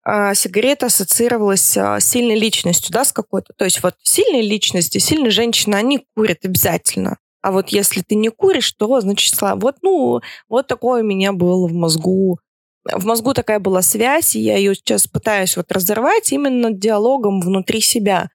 сигарета 0.07 0.87
ассоциировалась 0.87 1.77
а, 1.77 1.99
с 1.99 2.05
сильной 2.05 2.39
личностью, 2.39 2.93
да, 2.93 3.05
с 3.05 3.13
какой-то. 3.13 3.53
То 3.57 3.65
есть 3.65 3.83
вот 3.83 3.95
сильные 4.03 4.43
личности, 4.43 4.99
сильные 4.99 5.31
женщины, 5.31 5.77
они 5.77 6.07
курят 6.15 6.45
обязательно. 6.45 7.19
А 7.43 7.53
вот 7.53 7.69
если 7.71 8.03
ты 8.03 8.15
не 8.15 8.31
куришь, 8.31 8.73
то, 8.73 9.01
значит, 9.01 9.35
вот, 9.41 9.77
ну, 9.83 10.21
вот 10.49 10.67
такое 10.67 11.03
у 11.03 11.07
меня 11.07 11.33
было 11.33 11.67
в 11.69 11.73
мозгу. 11.73 12.39
В 12.85 13.05
мозгу 13.07 13.33
такая 13.35 13.61
была 13.61 13.83
связь, 13.83 14.37
и 14.37 14.41
я 14.41 14.57
ее 14.57 14.75
сейчас 14.75 15.07
пытаюсь 15.07 15.57
вот 15.57 15.73
разорвать 15.73 16.33
именно 16.33 16.71
диалогом 16.71 17.41
внутри 17.41 17.81
себя. 17.81 18.29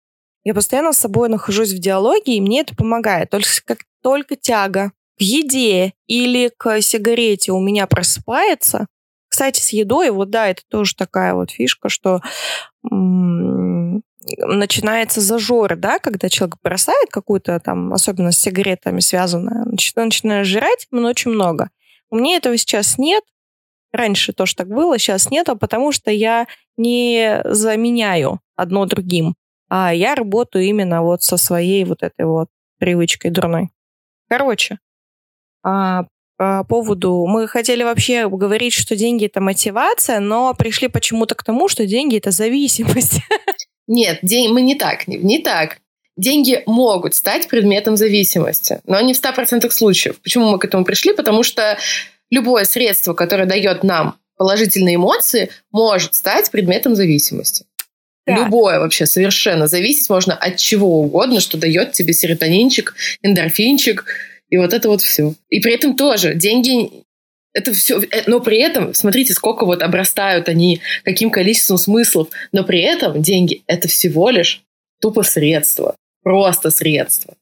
Я 0.43 0.53
постоянно 0.53 0.93
с 0.93 0.99
собой 0.99 1.29
нахожусь 1.29 1.73
в 1.73 1.79
диалоге, 1.79 2.36
и 2.36 2.41
мне 2.41 2.62
это 2.62 2.75
помогает. 2.75 3.29
Только 3.29 3.47
как 3.65 3.79
только 4.01 4.36
тяга 4.36 4.91
к 5.17 5.21
еде 5.21 5.93
или 6.08 6.51
к 6.58 6.82
сигарете 6.82 7.51
у 7.51 7.60
меня 7.60 7.86
просыпается, 7.88 8.88
кстати, 9.39 9.62
с 9.62 9.69
едой, 9.69 10.10
вот 10.10 10.30
да, 10.32 10.49
это 10.49 10.63
тоже 10.67 10.93
такая 10.97 11.34
вот 11.34 11.52
фишка, 11.52 11.88
что 11.88 12.19
начинается 14.38 15.21
зажор, 15.21 15.78
да, 15.78 15.99
когда 15.99 16.28
человек 16.28 16.58
бросает 16.62 17.10
какую-то 17.10 17.58
там, 17.62 17.93
особенно 17.93 18.34
с 18.34 18.38
сигаретами 18.38 18.99
связанное, 18.99 19.63
начинает 19.63 20.45
жрать 20.45 20.88
очень 20.91 21.32
много. 21.32 21.69
У 22.10 22.17
меня 22.17 22.36
этого 22.36 22.58
сейчас 22.58 22.97
нет. 22.97 23.23
Раньше 23.93 24.34
тоже 24.34 24.56
так 24.56 24.67
было, 24.67 24.99
сейчас 24.99 25.32
нет, 25.32 25.47
потому 25.58 25.93
что 25.93 26.12
я 26.12 26.45
не 26.75 27.41
заменяю 27.45 28.41
одно 28.58 28.86
другим, 28.88 29.36
а 29.69 29.93
я 29.93 30.15
работаю 30.15 30.65
именно 30.65 31.02
вот 31.02 31.23
со 31.23 31.38
своей 31.38 31.86
вот 31.86 32.04
этой 32.04 32.25
вот 32.25 32.49
привычкой 32.78 33.32
дурной. 33.32 33.69
Короче, 34.28 34.80
а, 35.63 36.08
по 36.39 36.63
поводу... 36.63 37.25
Мы 37.28 37.49
хотели 37.49 37.84
вообще 37.84 38.30
говорить, 38.30 38.71
что 38.71 38.95
деньги— 38.95 39.25
это 39.28 39.41
мотивация, 39.41 40.21
но 40.21 40.54
пришли 40.54 40.88
почему-то 40.88 41.36
к 41.36 41.43
тому, 41.43 41.67
что 41.67 41.86
деньги— 41.86 42.17
это 42.17 42.32
зависимость. 42.32 43.19
Нет, 43.88 44.19
день... 44.21 44.54
мы 44.54 44.62
не 44.62 44.75
так, 44.75 45.06
не 45.08 45.39
так. 45.39 45.80
Деньги 46.15 46.63
могут 46.65 47.13
стать 47.13 47.49
предметом 47.49 47.97
зависимости, 47.97 48.80
но 48.86 49.02
не 49.02 49.13
в 49.13 49.21
100% 49.21 49.69
случаев. 49.69 50.21
Почему 50.21 50.49
мы 50.49 50.60
к 50.60 50.65
этому 50.65 50.86
пришли? 50.86 51.13
Потому 51.13 51.43
что 51.43 51.78
любое 52.32 52.63
средство, 52.63 53.13
которое 53.13 53.45
дает 53.45 53.84
нам 53.84 54.15
положительные 54.38 54.95
эмоции, 54.95 55.49
может 55.73 56.15
стать 56.15 56.49
предметом 56.52 56.95
зависимости. 56.95 57.65
Так. 58.25 58.38
Любое 58.38 58.80
вообще 58.80 59.06
совершенно 59.06 59.67
зависеть 59.67 60.10
можно 60.10 60.36
от 60.36 60.56
чего 60.56 61.02
угодно, 61.02 61.41
что 61.41 61.58
дает 61.58 61.91
тебе 61.91 62.13
серотонинчик, 62.13 62.95
эндорфинчик, 63.23 64.06
и 64.49 64.57
вот 64.57 64.73
это 64.73 64.89
вот 64.89 65.01
все. 65.01 65.33
И 65.49 65.59
при 65.59 65.73
этом 65.73 65.95
тоже 65.95 66.35
деньги 66.35 67.03
это 67.53 67.73
все, 67.73 67.99
э, 67.99 68.23
но 68.27 68.39
при 68.39 68.57
этом, 68.59 68.93
смотрите, 68.93 69.33
сколько 69.33 69.65
вот 69.65 69.81
обрастают 69.81 70.49
они, 70.49 70.81
каким 71.03 71.31
количеством 71.31 71.77
смыслов, 71.77 72.29
но 72.51 72.63
при 72.63 72.81
этом 72.81 73.21
деньги— 73.21 73.63
это 73.67 73.88
всего 73.88 74.29
лишь 74.29 74.63
тупо 75.01 75.23
средство, 75.23 75.95
просто 76.23 76.71
средство. 76.71 77.35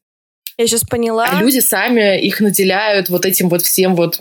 Я 0.58 0.66
сейчас 0.66 0.82
поняла. 0.82 1.28
А 1.30 1.40
люди 1.40 1.60
сами 1.60 2.20
их 2.20 2.40
наделяют 2.40 3.10
вот 3.10 3.26
этим 3.28 3.48
вот 3.48 3.62
всем 3.62 3.96
вот 3.96 4.20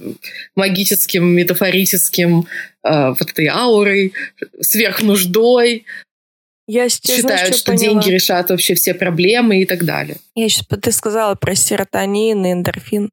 магическим, 0.54 1.26
метафорическим, 1.28 2.46
э, 2.84 3.08
вот 3.08 3.30
этой 3.30 3.46
аурой, 3.46 4.12
сверхнуждой, 4.60 5.86
Я 6.66 6.88
сейчас, 6.88 7.16
считают, 7.16 7.40
знаешь, 7.40 7.56
что 7.56 7.72
поняла? 7.72 7.84
деньги 7.84 8.10
решат 8.10 8.50
вообще 8.50 8.74
все 8.74 8.94
проблемы 8.94 9.60
и 9.60 9.66
так 9.66 9.84
далее. 9.84 10.16
Я 10.34 10.48
сейчас, 10.48 10.66
ты 10.66 10.90
сказала 10.90 11.34
про 11.36 11.54
серотонин 11.54 12.44
и 12.44 12.52
эндорфин. 12.52 13.10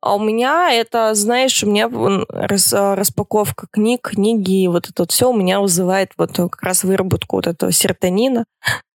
А 0.00 0.16
у 0.16 0.18
меня 0.18 0.72
это, 0.72 1.14
знаешь, 1.14 1.62
у 1.62 1.70
меня 1.70 1.88
рас, 2.28 2.72
распаковка 2.72 3.66
книг, 3.70 4.00
книги, 4.02 4.64
и 4.64 4.68
вот 4.68 4.88
это 4.88 5.02
вот 5.02 5.12
все 5.12 5.30
у 5.30 5.36
меня 5.36 5.60
вызывает 5.60 6.12
вот 6.16 6.32
как 6.32 6.62
раз 6.62 6.82
выработку 6.82 7.36
вот 7.36 7.46
этого 7.46 7.70
серотонина, 7.70 8.44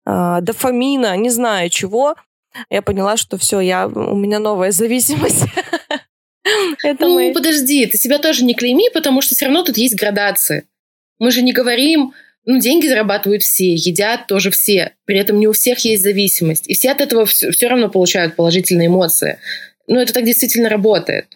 э, 0.08 0.38
дофамина, 0.42 1.16
не 1.18 1.30
знаю 1.30 1.70
чего. 1.70 2.16
Я 2.70 2.82
поняла, 2.82 3.18
что 3.18 3.38
все, 3.38 3.60
я, 3.60 3.88
у 3.88 4.16
меня 4.16 4.40
новая 4.40 4.72
зависимость. 4.72 5.44
Это 6.84 7.08
ну, 7.08 7.16
мы... 7.16 7.34
подожди, 7.34 7.86
ты 7.86 7.98
себя 7.98 8.20
тоже 8.20 8.46
не 8.46 8.54
клейми, 8.54 8.90
потому 8.94 9.22
что 9.22 9.36
все 9.36 9.46
равно 9.46 9.64
тут 9.64 9.78
есть 9.78 9.96
градации. 9.96 10.66
Мы 11.20 11.32
же 11.32 11.42
не 11.42 11.54
говорим, 11.54 12.14
ну, 12.46 12.60
деньги 12.60 12.88
зарабатывают 12.88 13.44
все, 13.44 13.74
едят 13.74 14.28
тоже 14.28 14.52
все. 14.52 14.94
При 15.06 15.18
этом 15.18 15.40
не 15.40 15.48
у 15.48 15.52
всех 15.52 15.80
есть 15.80 16.04
зависимость. 16.04 16.68
И 16.68 16.74
все 16.74 16.92
от 16.92 17.02
этого 17.02 17.26
все, 17.26 17.52
все 17.52 17.68
равно 17.68 17.90
получают 17.90 18.36
положительные 18.36 18.88
эмоции. 18.88 19.40
Ну, 19.88 20.00
это 20.00 20.14
так 20.14 20.26
действительно 20.26 20.70
работает. 20.70 21.28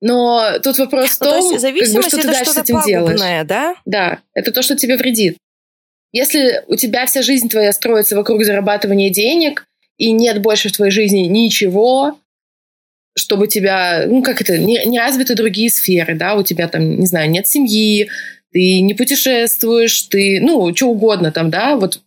Но 0.00 0.58
тут 0.62 0.78
вопрос 0.78 1.18
ну, 1.20 1.26
в 1.26 1.30
том, 1.30 1.50
то 1.50 1.60
как 1.60 1.74
бы, 1.74 2.02
что 2.02 2.16
ты 2.18 2.26
дальше 2.26 2.52
с 2.52 2.56
этим 2.56 2.82
делаешь. 2.84 3.18
да? 3.44 3.74
Да, 3.84 4.18
это 4.34 4.52
то, 4.52 4.60
что 4.62 4.76
тебе 4.76 4.96
вредит. 4.96 5.36
Если 6.12 6.62
у 6.66 6.76
тебя 6.76 7.06
вся 7.06 7.22
жизнь 7.22 7.48
твоя 7.48 7.72
строится 7.72 8.16
вокруг 8.16 8.44
зарабатывания 8.44 9.10
денег, 9.10 9.64
и 9.96 10.10
нет 10.10 10.42
больше 10.42 10.68
в 10.68 10.72
твоей 10.72 10.90
жизни 10.90 11.20
ничего, 11.20 12.18
чтобы 13.16 13.46
тебя, 13.46 14.04
ну, 14.06 14.22
как 14.22 14.40
это, 14.40 14.58
не, 14.58 14.84
не 14.86 14.98
развиты 14.98 15.34
другие 15.34 15.70
сферы, 15.70 16.14
да, 16.16 16.34
у 16.34 16.42
тебя 16.42 16.68
там, 16.68 16.98
не 16.98 17.06
знаю, 17.06 17.30
нет 17.30 17.46
семьи, 17.46 18.10
ты 18.52 18.80
не 18.80 18.94
путешествуешь, 18.94 20.02
ты, 20.02 20.40
ну, 20.40 20.74
что 20.74 20.88
угодно 20.88 21.32
там, 21.32 21.50
да, 21.50 21.76
вот 21.76 22.00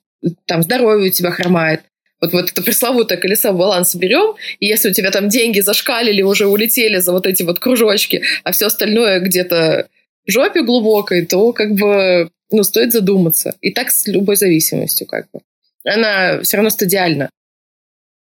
там 0.46 0.64
здоровье 0.64 1.10
у 1.10 1.14
тебя 1.14 1.32
хромает. 1.32 1.82
Вот, 2.22 2.32
вот 2.32 2.52
это 2.52 2.64
пресловутое 2.64 3.18
колесо 3.18 3.52
баланса 3.52 3.98
берем, 3.98 4.36
и 4.60 4.68
если 4.68 4.90
у 4.90 4.94
тебя 4.94 5.12
там 5.12 5.28
деньги 5.28 5.60
зашкалили, 5.60 6.22
уже 6.22 6.48
улетели 6.48 6.98
за 7.00 7.12
вот 7.12 7.28
эти 7.28 7.44
вот 7.44 7.60
кружочки, 7.60 8.24
а 8.44 8.52
все 8.52 8.68
остальное 8.68 9.20
где-то 9.20 9.90
в 10.26 10.32
жопе 10.32 10.64
глубокой, 10.64 11.26
то 11.26 11.52
как 11.52 11.74
бы, 11.74 12.30
ну, 12.52 12.64
стоит 12.64 12.94
задуматься. 12.94 13.56
И 13.62 13.72
так 13.72 13.92
с 13.92 14.08
любой 14.08 14.38
зависимостью 14.38 15.08
как 15.08 15.28
бы. 15.32 15.42
Она 15.84 16.42
все 16.42 16.58
равно 16.58 16.70
стадиальна. 16.70 17.30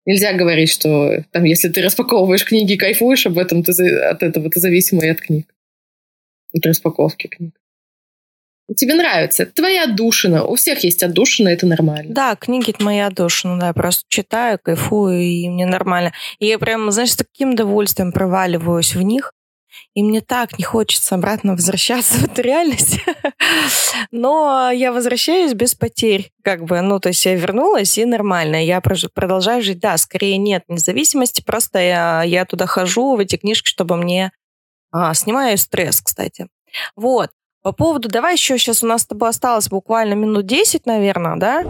Нельзя 0.05 0.33
говорить, 0.33 0.71
что 0.71 1.23
там, 1.31 1.43
если 1.43 1.69
ты 1.69 1.81
распаковываешь 1.81 2.45
книги 2.45 2.73
и 2.73 2.77
кайфуешь 2.77 3.27
об 3.27 3.37
этом, 3.37 3.61
ты 3.61 3.71
от 3.99 4.23
этого 4.23 4.49
ты 4.49 4.59
зависимый 4.59 5.11
от 5.11 5.21
книг. 5.21 5.53
От 6.53 6.65
распаковки 6.65 7.27
книг. 7.27 7.60
Тебе 8.75 8.93
нравится, 8.93 9.43
это 9.43 9.53
твоя 9.53 9.83
отдушина. 9.83 10.45
У 10.45 10.55
всех 10.55 10.83
есть 10.83 11.03
отдушина, 11.03 11.49
это 11.49 11.65
нормально. 11.65 12.13
Да, 12.13 12.35
книги 12.35 12.71
это 12.71 12.83
моя 12.83 13.07
отдушина, 13.07 13.59
да, 13.59 13.67
я 13.67 13.73
просто 13.73 14.03
читаю, 14.07 14.59
кайфую, 14.61 15.21
и 15.21 15.49
мне 15.49 15.65
нормально. 15.65 16.13
И 16.39 16.45
я 16.47 16.57
прям, 16.57 16.89
знаешь, 16.91 17.11
с 17.11 17.15
таким 17.15 17.51
удовольствием 17.51 18.11
проваливаюсь 18.11 18.95
в 18.95 19.01
них. 19.01 19.33
И 19.93 20.03
мне 20.03 20.21
так 20.21 20.57
не 20.57 20.63
хочется 20.63 21.15
обратно 21.15 21.53
возвращаться 21.53 22.13
в 22.19 22.23
эту 22.25 22.41
реальность. 22.41 22.99
Но 24.11 24.69
я 24.71 24.91
возвращаюсь 24.91 25.53
без 25.53 25.75
потерь. 25.75 26.31
Как 26.43 26.63
бы, 26.63 26.79
ну, 26.81 26.99
то 26.99 27.09
есть 27.09 27.25
я 27.25 27.35
вернулась, 27.35 27.97
и 27.97 28.05
нормально. 28.05 28.63
Я 28.63 28.81
продолжаю 28.81 29.61
жить. 29.61 29.79
Да, 29.79 29.97
скорее 29.97 30.37
нет 30.37 30.63
независимости. 30.67 31.41
Просто 31.41 31.79
я, 31.79 32.23
я 32.23 32.45
туда 32.45 32.65
хожу, 32.65 33.15
в 33.15 33.19
эти 33.19 33.35
книжки, 33.37 33.67
чтобы 33.67 33.97
мне... 33.97 34.31
А, 34.93 35.13
снимаю 35.13 35.57
стресс, 35.57 36.01
кстати. 36.01 36.47
Вот. 36.95 37.29
По 37.61 37.71
поводу... 37.71 38.09
Давай 38.09 38.33
еще 38.33 38.57
сейчас 38.57 38.83
у 38.83 38.87
нас 38.87 39.03
с 39.03 39.07
тобой 39.07 39.29
осталось 39.29 39.69
буквально 39.69 40.13
минут 40.13 40.45
10, 40.45 40.85
наверное, 40.85 41.35
да? 41.35 41.65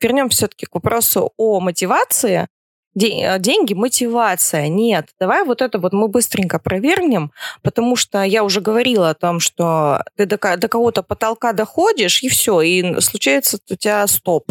Вернемся 0.00 0.36
все-таки 0.36 0.66
к 0.66 0.74
вопросу 0.74 1.32
о 1.36 1.60
мотивации. 1.60 2.48
Э, 2.94 3.38
деньги, 3.38 3.72
мотивация. 3.72 4.68
Нет, 4.68 5.08
давай 5.18 5.44
вот 5.44 5.62
это 5.62 5.78
вот 5.78 5.92
мы 5.92 6.08
быстренько 6.08 6.58
провернем, 6.58 7.32
потому 7.62 7.96
что 7.96 8.22
я 8.22 8.44
уже 8.44 8.60
говорила 8.60 9.10
о 9.10 9.14
том, 9.14 9.40
что 9.40 10.04
ты 10.16 10.26
до, 10.26 10.36
до 10.56 10.68
кого-то 10.68 11.02
потолка 11.02 11.52
доходишь, 11.52 12.22
и 12.22 12.28
все, 12.28 12.60
и 12.60 13.00
случается 13.00 13.58
у 13.70 13.76
тебя 13.76 14.06
стоп. 14.06 14.46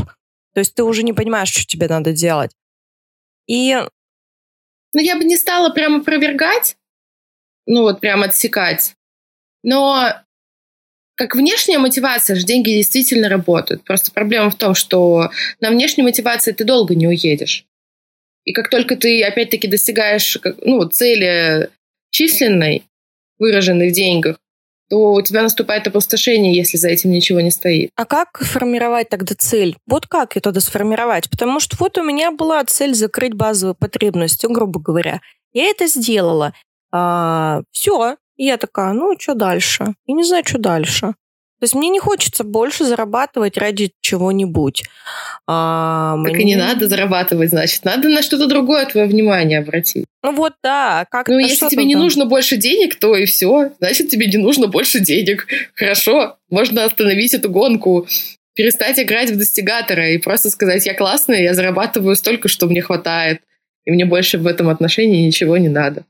То 0.53 0.59
есть 0.59 0.73
ты 0.73 0.83
уже 0.83 1.03
не 1.03 1.13
понимаешь, 1.13 1.49
что 1.49 1.65
тебе 1.65 1.87
надо 1.87 2.11
делать. 2.11 2.51
И... 3.45 3.75
Ну, 4.93 4.99
я 4.99 5.15
бы 5.15 5.23
не 5.23 5.37
стала 5.37 5.69
прямо 5.69 5.99
опровергать, 5.99 6.75
ну, 7.65 7.83
вот 7.83 8.01
прям 8.01 8.23
отсекать. 8.23 8.95
Но 9.63 10.13
как 11.21 11.35
внешняя 11.35 11.77
мотивация 11.77 12.35
же 12.35 12.43
деньги 12.43 12.71
действительно 12.71 13.29
работают. 13.29 13.83
Просто 13.83 14.11
проблема 14.11 14.49
в 14.49 14.55
том, 14.55 14.73
что 14.73 15.29
на 15.59 15.69
внешней 15.69 16.01
мотивации 16.01 16.51
ты 16.51 16.63
долго 16.63 16.95
не 16.95 17.07
уедешь. 17.07 17.65
И 18.43 18.53
как 18.53 18.71
только 18.71 18.95
ты, 18.95 19.23
опять-таки, 19.23 19.67
достигаешь 19.67 20.39
ну, 20.61 20.83
цели 20.85 21.69
численной, 22.09 22.85
выраженной 23.37 23.91
в 23.91 23.93
деньгах, 23.93 24.39
то 24.89 25.13
у 25.13 25.21
тебя 25.21 25.43
наступает 25.43 25.85
опустошение, 25.85 26.55
если 26.55 26.77
за 26.77 26.89
этим 26.89 27.11
ничего 27.11 27.39
не 27.39 27.51
стоит. 27.51 27.91
А 27.95 28.05
как 28.05 28.39
формировать 28.39 29.09
тогда 29.09 29.35
цель? 29.37 29.77
Вот 29.85 30.07
как 30.07 30.35
ее 30.35 30.41
тогда 30.41 30.59
сформировать? 30.59 31.29
Потому 31.29 31.59
что 31.59 31.77
вот 31.79 31.99
у 31.99 32.03
меня 32.03 32.31
была 32.31 32.63
цель 32.63 32.95
закрыть 32.95 33.35
базовую 33.35 33.75
потребность, 33.75 34.43
грубо 34.43 34.79
говоря. 34.79 35.21
Я 35.53 35.65
это 35.65 35.85
сделала. 35.85 36.53
А, 36.91 37.61
все. 37.71 38.17
И 38.41 38.45
я 38.45 38.57
такая, 38.57 38.93
ну, 38.93 39.15
что 39.19 39.35
дальше? 39.35 39.93
Я 40.07 40.15
не 40.15 40.23
знаю, 40.23 40.43
что 40.43 40.57
дальше. 40.57 41.01
То 41.01 41.65
есть 41.65 41.75
мне 41.75 41.89
не 41.89 41.99
хочется 41.99 42.43
больше 42.43 42.85
зарабатывать 42.85 43.55
ради 43.55 43.91
чего-нибудь. 44.01 44.83
А, 45.45 46.15
так 46.25 46.33
мне... 46.33 46.41
и 46.41 46.45
не 46.45 46.55
надо 46.55 46.87
зарабатывать, 46.87 47.51
значит. 47.51 47.85
Надо 47.85 48.09
на 48.09 48.23
что-то 48.23 48.47
другое 48.47 48.87
твое 48.87 49.05
внимание 49.05 49.59
обратить. 49.59 50.05
Ну 50.23 50.33
вот 50.33 50.53
да. 50.63 51.05
Как 51.11 51.27
ну 51.27 51.37
если 51.37 51.67
тебе 51.67 51.85
не 51.85 51.93
нужно 51.93 52.25
больше 52.25 52.57
денег, 52.57 52.95
то 52.95 53.15
и 53.15 53.25
все. 53.25 53.73
Значит, 53.77 54.09
тебе 54.09 54.25
не 54.25 54.37
нужно 54.37 54.65
больше 54.65 55.01
денег. 55.01 55.45
Хорошо, 55.75 56.37
можно 56.49 56.83
остановить 56.83 57.35
эту 57.35 57.51
гонку, 57.51 58.07
перестать 58.55 58.99
играть 58.99 59.29
в 59.29 59.37
достигатора 59.37 60.09
и 60.09 60.17
просто 60.17 60.49
сказать, 60.49 60.83
я 60.87 60.95
классная, 60.95 61.43
я 61.43 61.53
зарабатываю 61.53 62.15
столько, 62.15 62.47
что 62.47 62.65
мне 62.65 62.81
хватает. 62.81 63.41
И 63.85 63.91
мне 63.91 64.05
больше 64.05 64.39
в 64.39 64.47
этом 64.47 64.67
отношении 64.67 65.27
ничего 65.27 65.57
не 65.57 65.69
надо. 65.69 66.05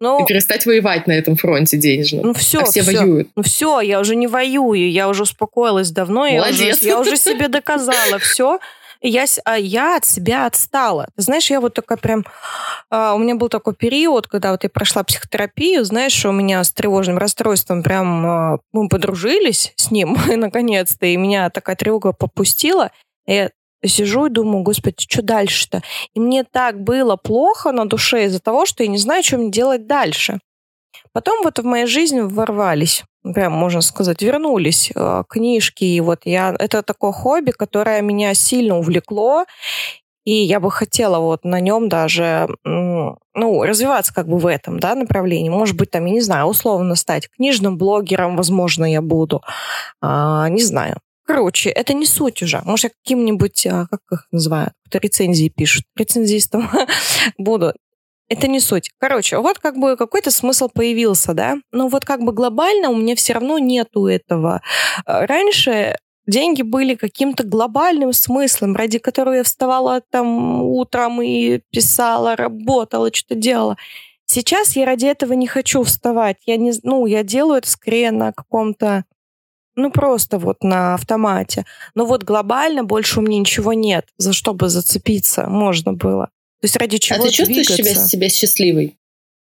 Но... 0.00 0.20
И 0.22 0.26
перестать 0.26 0.66
воевать 0.66 1.06
на 1.06 1.12
этом 1.12 1.36
фронте 1.36 1.76
денежном. 1.76 2.26
Ну 2.26 2.34
все, 2.34 2.60
а 2.60 2.64
все, 2.64 2.82
все 2.82 2.98
воюют. 2.98 3.28
Ну 3.36 3.42
все, 3.42 3.80
я 3.80 4.00
уже 4.00 4.16
не 4.16 4.26
воюю, 4.26 4.90
я 4.90 5.08
уже 5.08 5.22
успокоилась 5.22 5.90
давно, 5.90 6.28
Молодец. 6.28 6.58
я 6.58 6.74
уже, 6.74 6.86
я 6.86 7.00
уже 7.00 7.16
себе 7.16 7.48
доказала 7.48 8.18
все. 8.18 8.58
Я, 9.00 9.26
а 9.44 9.56
я 9.56 9.96
от 9.96 10.04
себя 10.04 10.46
отстала. 10.46 11.08
Знаешь, 11.16 11.50
я 11.50 11.60
вот 11.60 11.74
такая 11.74 11.98
прям... 11.98 12.24
А, 12.90 13.14
у 13.14 13.18
меня 13.18 13.36
был 13.36 13.48
такой 13.48 13.74
период, 13.74 14.26
когда 14.26 14.50
вот 14.50 14.64
я 14.64 14.70
прошла 14.70 15.04
психотерапию, 15.04 15.84
знаешь, 15.84 16.24
у 16.24 16.32
меня 16.32 16.64
с 16.64 16.72
тревожным 16.72 17.16
расстройством 17.18 17.84
прям... 17.84 18.26
А, 18.26 18.58
мы 18.72 18.88
подружились 18.88 19.72
с 19.76 19.92
ним, 19.92 20.16
наконец-то, 20.36 21.06
и 21.06 21.16
меня 21.16 21.48
такая 21.50 21.76
тревога 21.76 22.12
попустила. 22.12 22.90
И 23.28 23.48
сижу 23.84 24.26
и 24.26 24.30
думаю, 24.30 24.62
господи, 24.62 25.06
что 25.08 25.22
дальше-то? 25.22 25.82
И 26.14 26.20
мне 26.20 26.44
так 26.44 26.80
было 26.80 27.16
плохо 27.16 27.72
на 27.72 27.86
душе 27.86 28.26
из-за 28.26 28.40
того, 28.40 28.66
что 28.66 28.82
я 28.82 28.88
не 28.88 28.98
знаю, 28.98 29.22
что 29.22 29.38
мне 29.38 29.50
делать 29.50 29.86
дальше. 29.86 30.40
Потом 31.12 31.42
вот 31.42 31.58
в 31.58 31.64
моей 31.64 31.86
жизни 31.86 32.20
ворвались, 32.20 33.04
прям 33.22 33.52
можно 33.52 33.80
сказать, 33.80 34.22
вернулись 34.22 34.90
э, 34.94 35.24
книжки. 35.28 35.84
И 35.84 36.00
вот 36.00 36.20
я... 36.24 36.54
Это 36.58 36.82
такое 36.82 37.12
хобби, 37.12 37.50
которое 37.50 38.02
меня 38.02 38.34
сильно 38.34 38.78
увлекло. 38.78 39.44
И 40.24 40.44
я 40.44 40.60
бы 40.60 40.70
хотела 40.70 41.20
вот 41.20 41.44
на 41.44 41.58
нем 41.58 41.88
даже, 41.88 42.48
ну, 42.62 43.16
развиваться 43.62 44.12
как 44.12 44.28
бы 44.28 44.36
в 44.36 44.46
этом, 44.46 44.78
да, 44.78 44.94
направлении. 44.94 45.48
Может 45.48 45.76
быть, 45.76 45.90
там, 45.90 46.04
я 46.04 46.12
не 46.12 46.20
знаю, 46.20 46.46
условно 46.46 46.96
стать 46.96 47.30
книжным 47.30 47.78
блогером, 47.78 48.36
возможно, 48.36 48.84
я 48.84 49.00
буду. 49.00 49.42
А, 50.02 50.48
не 50.50 50.62
знаю. 50.62 50.98
Короче, 51.28 51.68
это 51.68 51.92
не 51.92 52.06
суть 52.06 52.42
уже. 52.42 52.62
Может, 52.64 52.84
я 52.84 52.90
каким-нибудь, 53.04 53.66
а, 53.66 53.86
как 53.90 54.00
их 54.10 54.26
называют, 54.32 54.72
кто 54.86 54.98
рецензии 54.98 55.52
пишут, 55.54 55.84
рецензистом 55.94 56.70
буду. 57.38 57.74
Это 58.30 58.48
не 58.48 58.60
суть. 58.60 58.90
Короче, 58.98 59.36
вот 59.36 59.58
как 59.58 59.76
бы 59.76 59.98
какой-то 59.98 60.30
смысл 60.30 60.70
появился, 60.72 61.34
да? 61.34 61.58
Но 61.70 61.88
вот 61.88 62.06
как 62.06 62.22
бы 62.22 62.32
глобально 62.32 62.88
у 62.88 62.96
меня 62.96 63.14
все 63.14 63.34
равно 63.34 63.58
нету 63.58 64.06
этого. 64.06 64.62
А, 65.04 65.26
раньше 65.26 65.96
деньги 66.26 66.62
были 66.62 66.94
каким-то 66.94 67.44
глобальным 67.44 68.14
смыслом, 68.14 68.74
ради 68.74 68.98
которого 68.98 69.34
я 69.34 69.42
вставала 69.42 70.00
там 70.10 70.62
утром 70.62 71.20
и 71.20 71.60
писала, 71.70 72.36
работала, 72.36 73.12
что-то 73.12 73.34
делала. 73.34 73.76
Сейчас 74.24 74.76
я 74.76 74.86
ради 74.86 75.04
этого 75.04 75.34
не 75.34 75.46
хочу 75.46 75.82
вставать. 75.82 76.38
Я 76.46 76.56
не, 76.56 76.72
ну, 76.84 77.04
я 77.04 77.22
делаю 77.22 77.58
это 77.58 77.68
скорее 77.68 78.12
на 78.12 78.32
каком-то 78.32 79.04
ну, 79.78 79.90
просто 79.90 80.38
вот 80.38 80.62
на 80.62 80.94
автомате. 80.94 81.64
Но 81.94 82.04
вот 82.04 82.24
глобально 82.24 82.84
больше 82.84 83.20
у 83.20 83.22
меня 83.22 83.38
ничего 83.38 83.72
нет, 83.72 84.06
за 84.16 84.32
что 84.32 84.54
бы 84.54 84.68
зацепиться 84.68 85.46
можно 85.48 85.92
было. 85.92 86.26
То 86.60 86.64
есть 86.64 86.76
ради 86.76 86.98
чего 86.98 87.20
А 87.20 87.22
ты 87.22 87.30
чувствуешь 87.30 87.68
себя, 87.68 87.94
себя 87.94 88.28
счастливой? 88.28 88.98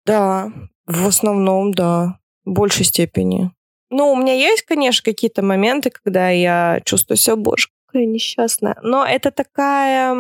Да, 0.06 0.52
в 0.88 1.08
основном, 1.08 1.74
да, 1.74 2.20
в 2.46 2.52
большей 2.52 2.86
степени. 2.86 3.52
Ну, 3.90 4.12
у 4.12 4.16
меня 4.16 4.34
есть, 4.34 4.64
конечно, 4.64 5.04
какие-то 5.04 5.44
моменты, 5.44 5.92
когда 5.92 6.30
я 6.30 6.82
чувствую 6.84 7.18
себя, 7.18 7.36
боже, 7.36 7.68
одинокая, 7.94 8.06
несчастная. 8.06 8.78
Но 8.82 9.06
это 9.06 9.32
такая... 9.32 10.14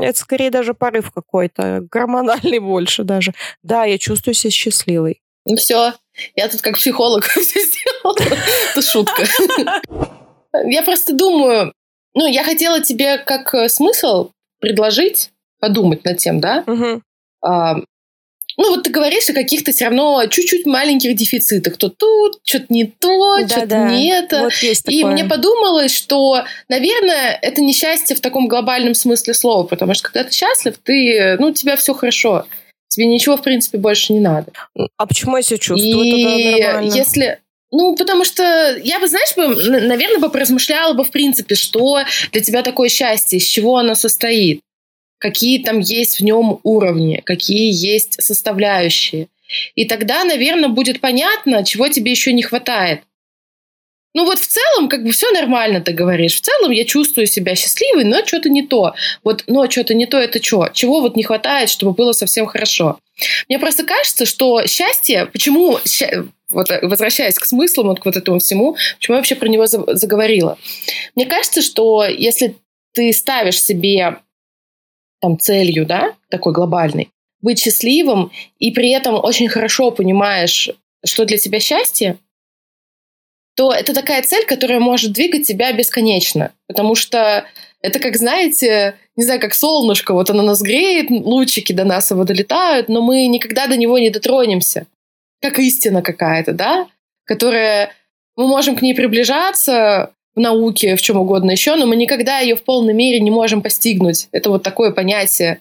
Это 0.00 0.18
скорее 0.18 0.50
даже 0.50 0.74
порыв 0.74 1.10
какой-то, 1.10 1.86
гормональный 1.90 2.58
больше 2.60 3.04
даже. 3.04 3.32
Да, 3.62 3.84
я 3.84 3.98
чувствую 3.98 4.34
себя 4.34 4.50
счастливой. 4.50 5.22
Ну 5.46 5.56
все, 5.56 5.94
я 6.36 6.48
тут 6.48 6.62
как 6.62 6.76
психолог 6.76 7.24
все 7.28 7.60
сделала. 7.60 8.16
Это 8.70 8.82
шутка. 8.82 9.26
Я 10.66 10.82
просто 10.82 11.12
думаю, 11.12 11.72
ну, 12.14 12.26
я 12.26 12.44
хотела 12.44 12.80
тебе 12.80 13.18
как 13.18 13.54
э, 13.54 13.68
смысл 13.68 14.30
предложить 14.58 15.30
подумать 15.60 16.04
над 16.04 16.18
тем, 16.18 16.40
да? 16.40 16.64
Угу. 16.66 17.02
А, 17.42 17.76
ну, 18.56 18.74
вот 18.74 18.82
ты 18.82 18.90
говоришь 18.90 19.28
о 19.30 19.32
каких-то 19.32 19.72
все 19.72 19.86
равно 19.86 20.26
чуть-чуть 20.26 20.66
маленьких 20.66 21.14
дефицитах. 21.14 21.76
То 21.76 21.88
тут, 21.88 22.40
что-то 22.44 22.66
не 22.68 22.84
то, 22.84 23.38
да, 23.40 23.48
что-то 23.48 23.66
да. 23.66 23.90
не 23.90 24.10
это. 24.10 24.42
Вот 24.42 24.52
есть 24.54 24.88
И 24.88 25.04
мне 25.04 25.24
подумалось, 25.24 25.94
что, 25.94 26.44
наверное, 26.68 27.38
это 27.40 27.62
несчастье 27.62 28.16
в 28.16 28.20
таком 28.20 28.48
глобальном 28.48 28.94
смысле 28.94 29.34
слова, 29.34 29.66
потому 29.66 29.94
что 29.94 30.04
когда 30.04 30.24
ты 30.24 30.32
счастлив, 30.34 30.76
ты, 30.82 31.36
ну, 31.38 31.48
у 31.48 31.52
тебя 31.52 31.76
все 31.76 31.94
хорошо. 31.94 32.46
Тебе 32.90 33.06
ничего, 33.06 33.36
в 33.36 33.42
принципе, 33.42 33.78
больше 33.78 34.12
не 34.12 34.20
надо. 34.20 34.52
А 34.96 35.06
почему 35.06 35.36
я 35.36 35.42
себя 35.42 35.58
чувствую? 35.58 36.04
И 36.04 36.96
если... 36.96 37.38
Ну, 37.72 37.94
потому 37.94 38.24
что 38.24 38.76
я 38.82 38.98
бы, 38.98 39.06
знаешь, 39.06 39.34
бы, 39.36 39.46
наверное, 39.80 40.18
бы 40.18 40.28
поразмышляла 40.28 40.92
бы, 40.92 41.04
в 41.04 41.10
принципе, 41.10 41.54
что 41.54 42.00
для 42.32 42.40
тебя 42.40 42.62
такое 42.62 42.88
счастье, 42.88 43.38
из 43.38 43.44
чего 43.44 43.78
оно 43.78 43.94
состоит 43.94 44.60
какие 45.20 45.62
там 45.62 45.78
есть 45.78 46.18
в 46.18 46.24
нем 46.24 46.58
уровни, 46.64 47.22
какие 47.24 47.70
есть 47.70 48.20
составляющие. 48.22 49.28
И 49.74 49.84
тогда, 49.84 50.24
наверное, 50.24 50.70
будет 50.70 51.00
понятно, 51.00 51.64
чего 51.64 51.88
тебе 51.88 52.10
еще 52.10 52.32
не 52.32 52.42
хватает. 52.42 53.02
Ну 54.12 54.24
вот 54.24 54.40
в 54.40 54.46
целом, 54.46 54.88
как 54.88 55.04
бы 55.04 55.12
все 55.12 55.30
нормально, 55.30 55.80
ты 55.80 55.92
говоришь. 55.92 56.34
В 56.34 56.40
целом 56.40 56.72
я 56.72 56.84
чувствую 56.84 57.26
себя 57.26 57.54
счастливой, 57.54 58.04
но 58.04 58.26
что-то 58.26 58.48
не 58.48 58.66
то. 58.66 58.94
Вот, 59.22 59.44
но 59.46 59.70
что-то 59.70 59.94
не 59.94 60.06
то, 60.06 60.18
это 60.18 60.42
что? 60.42 60.68
Чего 60.72 61.00
вот 61.00 61.16
не 61.16 61.22
хватает, 61.22 61.70
чтобы 61.70 61.92
было 61.92 62.12
совсем 62.12 62.46
хорошо? 62.46 62.98
Мне 63.48 63.58
просто 63.58 63.84
кажется, 63.84 64.26
что 64.26 64.66
счастье, 64.66 65.26
почему, 65.26 65.78
вот 66.50 66.68
возвращаясь 66.82 67.38
к 67.38 67.44
смыслам, 67.44 67.88
вот 67.88 68.00
к 68.00 68.04
вот 68.04 68.16
этому 68.16 68.40
всему, 68.40 68.76
почему 68.98 69.14
я 69.14 69.18
вообще 69.18 69.36
про 69.36 69.48
него 69.48 69.66
заговорила? 69.66 70.58
Мне 71.14 71.26
кажется, 71.26 71.62
что 71.62 72.04
если 72.04 72.56
ты 72.92 73.12
ставишь 73.12 73.62
себе 73.62 74.16
там 75.20 75.38
целью, 75.38 75.86
да, 75.86 76.14
такой 76.30 76.52
глобальной, 76.52 77.10
быть 77.42 77.60
счастливым 77.60 78.32
и 78.58 78.72
при 78.72 78.90
этом 78.90 79.14
очень 79.14 79.48
хорошо 79.48 79.92
понимаешь, 79.92 80.70
что 81.04 81.24
для 81.24 81.38
тебя 81.38 81.60
счастье, 81.60 82.18
то 83.60 83.74
это 83.74 83.92
такая 83.92 84.22
цель, 84.22 84.46
которая 84.46 84.80
может 84.80 85.12
двигать 85.12 85.46
тебя 85.46 85.70
бесконечно. 85.74 86.50
Потому 86.66 86.94
что 86.94 87.44
это 87.82 87.98
как, 87.98 88.16
знаете, 88.16 88.94
не 89.16 89.24
знаю, 89.24 89.38
как 89.38 89.52
солнышко, 89.52 90.14
вот 90.14 90.30
оно 90.30 90.42
нас 90.42 90.62
греет, 90.62 91.10
лучики 91.10 91.74
до 91.74 91.84
нас 91.84 92.10
его 92.10 92.24
долетают, 92.24 92.88
но 92.88 93.02
мы 93.02 93.26
никогда 93.26 93.66
до 93.66 93.76
него 93.76 93.98
не 93.98 94.08
дотронемся. 94.08 94.86
Как 95.42 95.58
истина 95.58 96.00
какая-то, 96.00 96.54
да, 96.54 96.86
которая... 97.26 97.92
Мы 98.34 98.46
можем 98.46 98.76
к 98.76 98.80
ней 98.80 98.94
приближаться, 98.94 100.14
в 100.34 100.40
науке, 100.40 100.96
в 100.96 101.02
чем 101.02 101.18
угодно 101.18 101.50
еще, 101.50 101.76
но 101.76 101.84
мы 101.84 101.96
никогда 101.96 102.38
ее 102.38 102.56
в 102.56 102.62
полной 102.62 102.94
мере 102.94 103.20
не 103.20 103.30
можем 103.30 103.60
постигнуть. 103.60 104.28
Это 104.32 104.48
вот 104.48 104.62
такое 104.62 104.90
понятие, 104.90 105.60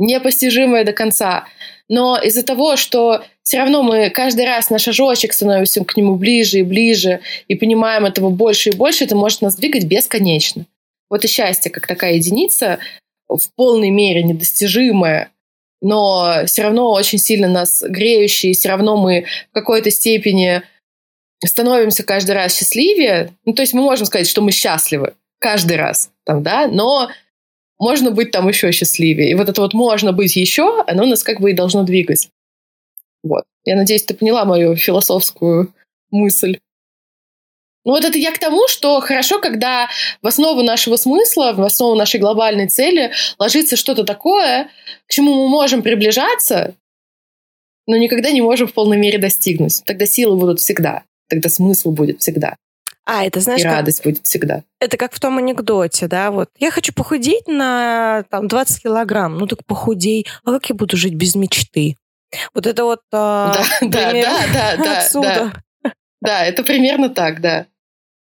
непостижимое 0.00 0.84
до 0.84 0.92
конца. 0.92 1.46
Но 1.88 2.18
из-за 2.20 2.42
того, 2.42 2.76
что 2.76 3.22
все 3.42 3.58
равно 3.58 3.82
мы 3.82 4.10
каждый 4.10 4.46
раз 4.46 4.70
на 4.70 4.78
шажочек 4.78 5.32
становимся 5.32 5.84
к 5.84 5.96
нему 5.96 6.16
ближе 6.16 6.60
и 6.60 6.62
ближе, 6.62 7.20
и 7.48 7.54
понимаем 7.54 8.06
этого 8.06 8.30
больше 8.30 8.70
и 8.70 8.74
больше, 8.74 9.04
это 9.04 9.14
может 9.14 9.42
нас 9.42 9.56
двигать 9.56 9.84
бесконечно. 9.84 10.66
Вот 11.08 11.24
и 11.24 11.28
счастье, 11.28 11.70
как 11.70 11.86
такая 11.86 12.14
единица, 12.14 12.78
в 13.28 13.54
полной 13.54 13.90
мере 13.90 14.22
недостижимая, 14.22 15.30
но 15.80 16.42
все 16.46 16.62
равно 16.62 16.90
очень 16.90 17.18
сильно 17.18 17.48
нас 17.48 17.82
греющие, 17.82 18.52
все 18.52 18.68
равно 18.68 18.96
мы 18.96 19.26
в 19.50 19.54
какой-то 19.54 19.90
степени 19.90 20.62
становимся 21.44 22.02
каждый 22.02 22.32
раз 22.32 22.56
счастливее. 22.56 23.32
Ну, 23.44 23.52
то 23.52 23.62
есть 23.62 23.72
мы 23.72 23.82
можем 23.82 24.06
сказать, 24.06 24.28
что 24.28 24.42
мы 24.42 24.52
счастливы 24.52 25.14
каждый 25.38 25.76
раз, 25.76 26.10
там, 26.24 26.42
да, 26.42 26.68
но 26.68 27.08
можно 27.80 28.12
быть 28.12 28.30
там 28.30 28.46
еще 28.48 28.70
счастливее. 28.70 29.30
И 29.30 29.34
вот 29.34 29.48
это 29.48 29.60
вот 29.60 29.74
можно 29.74 30.12
быть 30.12 30.36
еще, 30.36 30.84
оно 30.86 31.04
нас 31.06 31.24
как 31.24 31.40
бы 31.40 31.50
и 31.50 31.54
должно 31.54 31.82
двигать. 31.82 32.28
Вот. 33.24 33.42
Я 33.64 33.74
надеюсь, 33.74 34.04
ты 34.04 34.14
поняла 34.14 34.44
мою 34.44 34.76
философскую 34.76 35.74
мысль. 36.12 36.58
Ну 37.84 37.92
вот 37.92 38.04
это 38.04 38.18
я 38.18 38.30
к 38.30 38.38
тому, 38.38 38.68
что 38.68 39.00
хорошо, 39.00 39.40
когда 39.40 39.88
в 40.22 40.26
основу 40.26 40.62
нашего 40.62 40.94
смысла, 40.94 41.52
в 41.52 41.62
основу 41.62 41.96
нашей 41.96 42.20
глобальной 42.20 42.68
цели 42.68 43.10
ложится 43.38 43.76
что-то 43.76 44.04
такое, 44.04 44.68
к 45.06 45.12
чему 45.12 45.34
мы 45.34 45.48
можем 45.48 45.82
приближаться, 45.82 46.74
но 47.86 47.96
никогда 47.96 48.30
не 48.30 48.42
можем 48.42 48.68
в 48.68 48.74
полной 48.74 48.98
мере 48.98 49.18
достигнуть. 49.18 49.82
Тогда 49.84 50.06
силы 50.06 50.36
будут 50.36 50.60
всегда 50.60 51.02
тогда 51.30 51.48
смысл 51.48 51.92
будет 51.92 52.20
всегда. 52.20 52.56
А, 53.12 53.24
это 53.24 53.40
знаешь, 53.40 53.62
и 53.62 53.64
радость 53.64 54.02
как... 54.02 54.12
будет 54.12 54.24
всегда. 54.24 54.62
Это 54.78 54.96
как 54.96 55.12
в 55.12 55.18
том 55.18 55.36
анекдоте, 55.38 56.06
да, 56.06 56.30
вот. 56.30 56.48
Я 56.60 56.70
хочу 56.70 56.92
похудеть 56.92 57.48
на 57.48 58.24
там 58.30 58.46
20 58.46 58.84
килограмм. 58.84 59.36
Ну 59.36 59.48
так 59.48 59.64
похудей. 59.66 60.28
А 60.44 60.52
как 60.52 60.66
я 60.70 60.76
буду 60.76 60.96
жить 60.96 61.14
без 61.14 61.34
мечты? 61.34 61.96
Вот 62.54 62.68
это 62.68 62.84
вот 62.84 63.00
а, 63.12 63.52
да, 63.80 63.88
да, 63.88 64.12
да, 64.12 64.40
да, 64.54 64.76
да, 64.76 64.98
отсюда. 65.04 65.52
Да. 65.82 65.92
да, 66.20 66.44
это 66.46 66.62
примерно 66.62 67.08
так, 67.08 67.40
да. 67.40 67.66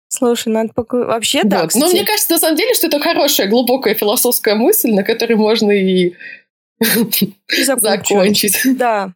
Слушай, 0.10 0.50
надо 0.50 0.74
поку... 0.74 0.98
вообще 0.98 1.44
да. 1.46 1.70
Но 1.74 1.88
мне 1.88 2.04
кажется, 2.04 2.34
на 2.34 2.40
самом 2.40 2.58
деле, 2.58 2.74
что 2.74 2.88
это 2.88 3.00
хорошая, 3.00 3.48
глубокая 3.48 3.96
философская 3.96 4.56
мысль, 4.56 4.92
на 4.92 5.04
которой 5.04 5.36
можно 5.36 5.72
и 5.72 6.16
закончить. 7.48 8.60
Да. 8.78 9.14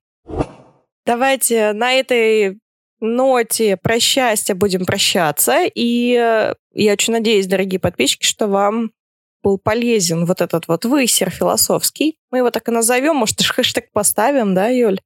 Давайте 1.06 1.74
на 1.74 1.92
этой 1.92 2.60
ноте 3.00 3.78
про 3.78 4.00
счастье 4.00 4.56
будем 4.56 4.86
прощаться. 4.86 5.66
И 5.74 6.16
э, 6.20 6.54
я 6.74 6.94
очень 6.94 7.14
надеюсь, 7.14 7.48
дорогие 7.48 7.80
подписчики, 7.80 8.26
что 8.26 8.48
вам 8.48 8.92
был 9.44 9.58
полезен 9.58 10.26
вот 10.26 10.42
этот 10.42 10.68
вот 10.68 10.86
высер 10.86 11.30
философский. 11.30 12.18
Мы 12.32 12.40
его 12.40 12.52
так 12.52 12.68
и 12.68 12.72
назовем, 12.72 13.16
может, 13.16 13.42
хэштег 13.42 13.92
поставим, 13.92 14.54
да, 14.54 14.68
Юль? 14.68 15.00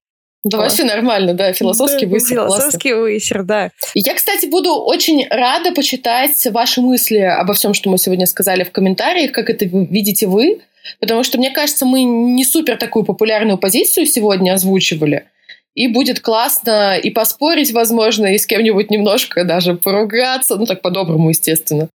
Да, 0.43 0.57
Класс. 0.57 0.77
вообще 0.77 0.83
нормально, 0.83 1.33
да, 1.33 1.53
философский 1.53 2.05
да, 2.05 2.11
высер. 2.11 2.35
Философский 2.35 2.89
классно. 2.89 3.01
высер, 3.01 3.43
да. 3.43 3.71
Я, 3.93 4.13
кстати, 4.13 4.45
буду 4.45 4.73
очень 4.73 5.25
рада 5.29 5.71
почитать 5.71 6.45
ваши 6.47 6.81
мысли 6.81 7.19
обо 7.19 7.53
всем, 7.53 7.73
что 7.73 7.89
мы 7.89 7.97
сегодня 7.97 8.25
сказали 8.25 8.65
в 8.65 8.71
комментариях, 8.71 9.31
как 9.31 9.49
это 9.49 9.63
видите 9.63 10.27
вы, 10.27 10.59
потому 10.99 11.23
что, 11.23 11.37
мне 11.37 11.51
кажется, 11.51 11.85
мы 11.85 12.03
не 12.03 12.43
супер 12.43 12.75
такую 12.75 13.05
популярную 13.05 13.57
позицию 13.57 14.05
сегодня 14.05 14.51
озвучивали. 14.53 15.27
И 15.75 15.87
будет 15.87 16.19
классно 16.19 16.97
и 16.97 17.09
поспорить, 17.09 17.71
возможно, 17.71 18.27
и 18.27 18.37
с 18.37 18.45
кем-нибудь 18.45 18.91
немножко 18.91 19.43
даже 19.43 19.75
поругаться. 19.75 20.55
Ну, 20.55 20.65
так 20.65 20.81
по-доброму, 20.81 21.29
естественно. 21.29 21.89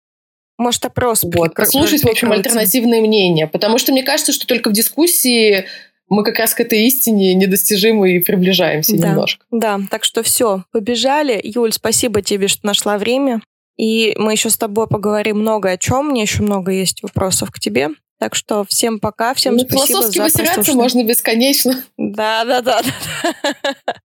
Может, 0.58 0.86
опрос. 0.86 1.24
Вот, 1.24 1.54
послушать, 1.54 2.04
в 2.04 2.10
общем, 2.10 2.32
альтернативные 2.32 3.02
мнения. 3.02 3.46
Потому 3.46 3.78
что 3.78 3.92
мне 3.92 4.02
кажется, 4.02 4.34
что 4.34 4.48
только 4.48 4.70
в 4.70 4.74
дискуссии 4.74 5.66
мы 6.10 6.24
как 6.24 6.40
раз 6.40 6.54
к 6.54 6.62
этой 6.62 6.86
истине 6.86 7.36
недостижимы 7.36 8.16
и 8.16 8.20
приближаемся 8.20 8.98
да, 8.98 9.10
немножко. 9.10 9.46
Да, 9.52 9.80
так 9.92 10.04
что 10.04 10.24
все, 10.24 10.64
побежали. 10.72 11.40
Юль, 11.44 11.74
спасибо 11.74 12.22
тебе, 12.22 12.48
что 12.48 12.66
нашла 12.66 12.98
время. 12.98 13.42
И 13.78 14.16
мы 14.18 14.32
еще 14.32 14.50
с 14.50 14.58
тобой 14.58 14.88
поговорим 14.88 15.40
много 15.40 15.70
о 15.70 15.78
чем. 15.78 16.10
Мне 16.10 16.24
еще 16.24 16.42
много 16.42 16.72
есть 16.72 17.04
вопросов 17.04 17.52
к 17.52 17.60
тебе. 17.60 17.90
Так 18.20 18.34
что 18.34 18.66
всем 18.66 19.00
пока, 19.00 19.34
всем 19.34 19.56
ну, 19.56 19.60
спасибо 19.60 20.02
за 20.02 20.22
прослушивание. 20.32 20.74
можно 20.76 21.04
бесконечно. 21.04 21.84
Да, 21.98 22.46
да, 22.46 22.62
да. 22.62 22.82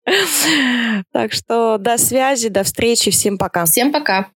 Так 1.14 1.32
что 1.32 1.78
до 1.78 1.98
связи, 2.00 2.50
до 2.50 2.64
встречи, 2.64 3.12
всем 3.12 3.38
пока. 3.38 3.66
Всем 3.66 3.92
пока. 3.92 4.32